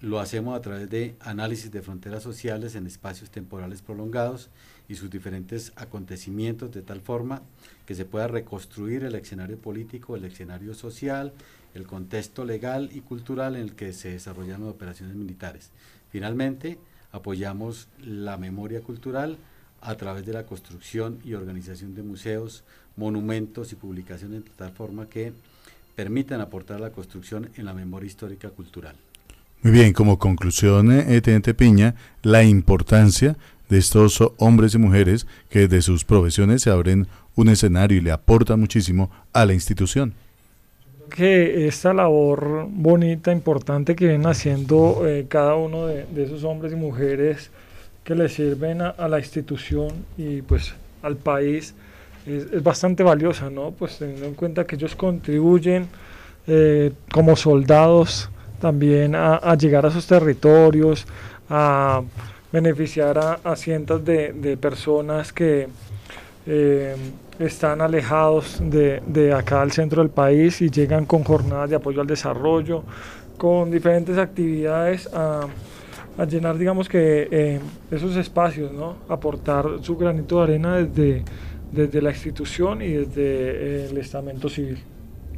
lo 0.00 0.20
hacemos 0.20 0.56
a 0.56 0.60
través 0.60 0.90
de 0.90 1.14
análisis 1.20 1.70
de 1.70 1.80
fronteras 1.80 2.22
sociales 2.22 2.74
en 2.74 2.86
espacios 2.86 3.30
temporales 3.30 3.80
prolongados 3.80 4.50
y 4.88 4.96
sus 4.96 5.08
diferentes 5.08 5.72
acontecimientos 5.76 6.72
de 6.72 6.82
tal 6.82 7.00
forma 7.00 7.40
que 7.86 7.94
se 7.94 8.04
pueda 8.04 8.28
reconstruir 8.28 9.04
el 9.04 9.14
escenario 9.14 9.56
político, 9.56 10.16
el 10.16 10.24
escenario 10.24 10.74
social, 10.74 11.32
el 11.74 11.86
contexto 11.86 12.44
legal 12.44 12.90
y 12.94 13.00
cultural 13.00 13.56
en 13.56 13.62
el 13.62 13.74
que 13.74 13.92
se 13.92 14.10
desarrollan 14.10 14.60
las 14.60 14.70
operaciones 14.70 15.16
militares. 15.16 15.70
Finalmente, 16.10 16.78
apoyamos 17.12 17.88
la 18.00 18.36
memoria 18.36 18.80
cultural 18.80 19.36
a 19.80 19.96
través 19.96 20.24
de 20.24 20.32
la 20.32 20.46
construcción 20.46 21.18
y 21.24 21.34
organización 21.34 21.94
de 21.94 22.02
museos, 22.02 22.64
monumentos 22.96 23.72
y 23.72 23.76
publicaciones 23.76 24.44
de 24.44 24.50
tal 24.56 24.72
forma 24.72 25.08
que 25.08 25.32
permitan 25.96 26.40
aportar 26.40 26.80
la 26.80 26.90
construcción 26.90 27.50
en 27.56 27.66
la 27.66 27.74
memoria 27.74 28.06
histórica 28.06 28.50
cultural. 28.50 28.96
Muy 29.62 29.72
bien, 29.72 29.92
como 29.92 30.18
conclusión, 30.18 30.92
eh, 30.92 31.20
Teniente 31.20 31.54
Piña, 31.54 31.94
la 32.22 32.44
importancia 32.44 33.36
de 33.68 33.78
estos 33.78 34.22
hombres 34.38 34.74
y 34.74 34.78
mujeres 34.78 35.26
que 35.48 35.68
de 35.68 35.82
sus 35.82 36.04
profesiones 36.04 36.62
se 36.62 36.70
abren 36.70 37.08
un 37.34 37.48
escenario 37.48 37.98
y 37.98 38.02
le 38.02 38.12
aportan 38.12 38.60
muchísimo 38.60 39.10
a 39.32 39.46
la 39.46 39.54
institución 39.54 40.14
que 41.10 41.66
esta 41.66 41.94
labor 41.94 42.66
bonita, 42.68 43.32
importante 43.32 43.94
que 43.96 44.08
vienen 44.08 44.26
haciendo 44.26 45.06
eh, 45.06 45.26
cada 45.28 45.54
uno 45.54 45.86
de, 45.86 46.06
esos 46.16 46.44
hombres 46.44 46.72
y 46.72 46.76
mujeres 46.76 47.50
que 48.04 48.14
le 48.14 48.28
sirven 48.28 48.82
a, 48.82 49.08
la 49.08 49.18
institución 49.18 49.88
y 50.18 50.42
pues 50.42 50.74
al 51.02 51.16
país 51.16 51.74
es, 52.26 52.62
bastante 52.62 53.02
valiosa, 53.02 53.50
¿no? 53.50 53.70
Pues 53.70 53.98
teniendo 53.98 54.26
en 54.26 54.34
cuenta 54.34 54.66
que 54.66 54.76
ellos 54.76 54.94
contribuyen 54.94 55.88
eh, 56.46 56.92
como 57.12 57.36
soldados 57.36 58.28
también 58.60 59.14
a, 59.14 59.54
llegar 59.56 59.84
a 59.86 59.90
sus 59.90 60.06
territorios, 60.06 61.06
a 61.50 62.02
beneficiar 62.50 63.18
a, 63.44 63.56
cientos 63.56 64.04
de, 64.04 64.56
personas 64.60 65.32
que 65.32 65.68
eh, 66.46 66.96
están 67.38 67.80
alejados 67.80 68.58
de, 68.62 69.02
de, 69.06 69.32
acá 69.32 69.62
al 69.62 69.72
centro 69.72 70.02
del 70.02 70.10
país 70.10 70.60
y 70.60 70.70
llegan 70.70 71.06
con 71.06 71.24
jornadas 71.24 71.70
de 71.70 71.76
apoyo 71.76 72.00
al 72.00 72.06
desarrollo, 72.06 72.84
con 73.36 73.70
diferentes 73.70 74.18
actividades 74.18 75.08
a, 75.12 75.46
a 76.16 76.24
llenar, 76.24 76.58
digamos 76.58 76.88
que, 76.88 77.28
eh, 77.30 77.60
esos 77.90 78.16
espacios, 78.16 78.72
¿no? 78.72 78.96
aportar 79.08 79.66
su 79.82 79.96
granito 79.96 80.38
de 80.38 80.42
arena 80.42 80.76
desde, 80.76 81.24
desde 81.72 82.02
la 82.02 82.10
institución 82.10 82.82
y 82.82 82.88
desde 82.88 83.12
eh, 83.16 83.88
el 83.90 83.98
estamento 83.98 84.48
civil. 84.48 84.78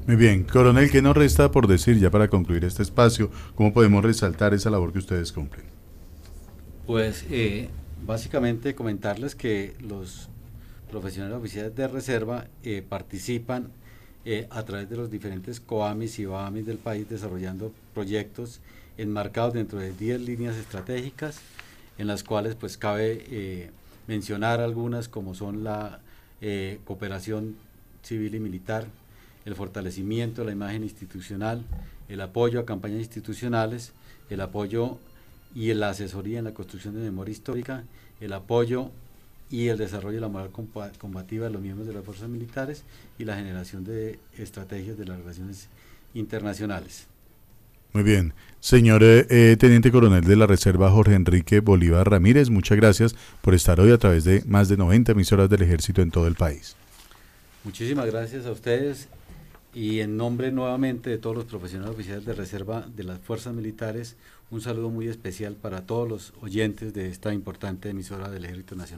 Muy 0.06 0.16
bien, 0.16 0.44
coronel, 0.44 0.90
¿qué 0.90 1.02
nos 1.02 1.16
resta 1.16 1.50
por 1.50 1.66
decir 1.66 1.98
ya 1.98 2.10
para 2.10 2.28
concluir 2.28 2.64
este 2.64 2.82
espacio? 2.82 3.30
¿Cómo 3.54 3.72
podemos 3.72 4.04
resaltar 4.04 4.54
esa 4.54 4.70
labor 4.70 4.92
que 4.92 4.98
ustedes 4.98 5.32
cumplen? 5.32 5.64
Pues 6.86 7.26
eh, 7.30 7.68
básicamente 8.06 8.76
comentarles 8.76 9.34
que 9.34 9.74
los 9.80 10.30
profesionales 11.00 11.36
oficiales 11.36 11.76
de 11.76 11.88
reserva 11.88 12.46
eh, 12.62 12.82
participan 12.86 13.68
eh, 14.24 14.46
a 14.48 14.62
través 14.62 14.88
de 14.88 14.96
los 14.96 15.10
diferentes 15.10 15.60
COAMIS 15.60 16.18
y 16.20 16.24
BAMIS 16.24 16.64
del 16.64 16.78
país 16.78 17.06
desarrollando 17.06 17.70
proyectos 17.92 18.60
enmarcados 18.96 19.52
dentro 19.52 19.78
de 19.78 19.92
10 19.92 20.22
líneas 20.22 20.56
estratégicas 20.56 21.40
en 21.98 22.06
las 22.06 22.24
cuales 22.24 22.54
pues 22.54 22.78
cabe 22.78 23.26
eh, 23.28 23.70
mencionar 24.06 24.60
algunas 24.60 25.08
como 25.08 25.34
son 25.34 25.64
la 25.64 26.00
cooperación 26.84 27.56
civil 28.02 28.34
y 28.34 28.40
militar, 28.40 28.86
el 29.46 29.54
fortalecimiento 29.54 30.42
de 30.42 30.46
la 30.46 30.52
imagen 30.52 30.82
institucional, 30.82 31.64
el 32.08 32.20
apoyo 32.20 32.60
a 32.60 32.66
campañas 32.66 33.00
institucionales, 33.00 33.92
el 34.30 34.40
apoyo 34.42 34.98
y 35.54 35.72
la 35.74 35.90
asesoría 35.90 36.38
en 36.38 36.44
la 36.44 36.54
construcción 36.54 36.94
de 36.94 37.00
memoria 37.00 37.32
histórica, 37.32 37.84
el 38.20 38.32
apoyo 38.32 38.90
y 39.50 39.68
el 39.68 39.78
desarrollo 39.78 40.16
de 40.16 40.20
la 40.20 40.28
moral 40.28 40.50
combativa 40.98 41.46
de 41.46 41.52
los 41.52 41.62
miembros 41.62 41.86
de 41.86 41.94
las 41.94 42.04
fuerzas 42.04 42.28
militares 42.28 42.84
y 43.18 43.24
la 43.24 43.36
generación 43.36 43.84
de 43.84 44.18
estrategias 44.36 44.98
de 44.98 45.04
las 45.04 45.18
relaciones 45.18 45.68
internacionales. 46.14 47.06
Muy 47.92 48.02
bien. 48.02 48.34
Señor 48.60 49.02
eh, 49.02 49.26
eh, 49.30 49.56
Teniente 49.58 49.90
Coronel 49.90 50.24
de 50.24 50.36
la 50.36 50.46
Reserva 50.46 50.90
Jorge 50.90 51.14
Enrique 51.14 51.60
Bolívar 51.60 52.10
Ramírez, 52.10 52.50
muchas 52.50 52.76
gracias 52.76 53.14
por 53.40 53.54
estar 53.54 53.80
hoy 53.80 53.92
a 53.92 53.98
través 53.98 54.24
de 54.24 54.42
más 54.46 54.68
de 54.68 54.76
90 54.76 55.12
emisoras 55.12 55.48
del 55.48 55.62
ejército 55.62 56.02
en 56.02 56.10
todo 56.10 56.26
el 56.26 56.34
país. 56.34 56.76
Muchísimas 57.64 58.06
gracias 58.06 58.44
a 58.44 58.50
ustedes 58.50 59.08
y 59.72 60.00
en 60.00 60.16
nombre 60.16 60.52
nuevamente 60.52 61.10
de 61.10 61.18
todos 61.18 61.36
los 61.36 61.44
profesionales 61.44 61.94
oficiales 61.94 62.24
de 62.24 62.34
reserva 62.34 62.86
de 62.94 63.04
las 63.04 63.18
fuerzas 63.18 63.54
militares, 63.54 64.16
un 64.50 64.60
saludo 64.60 64.90
muy 64.90 65.08
especial 65.08 65.54
para 65.54 65.86
todos 65.86 66.08
los 66.08 66.32
oyentes 66.40 66.94
de 66.94 67.08
esta 67.08 67.34
importante 67.34 67.90
emisora 67.90 68.30
del 68.30 68.44
Ejército 68.44 68.74
Nacional. 68.74 68.94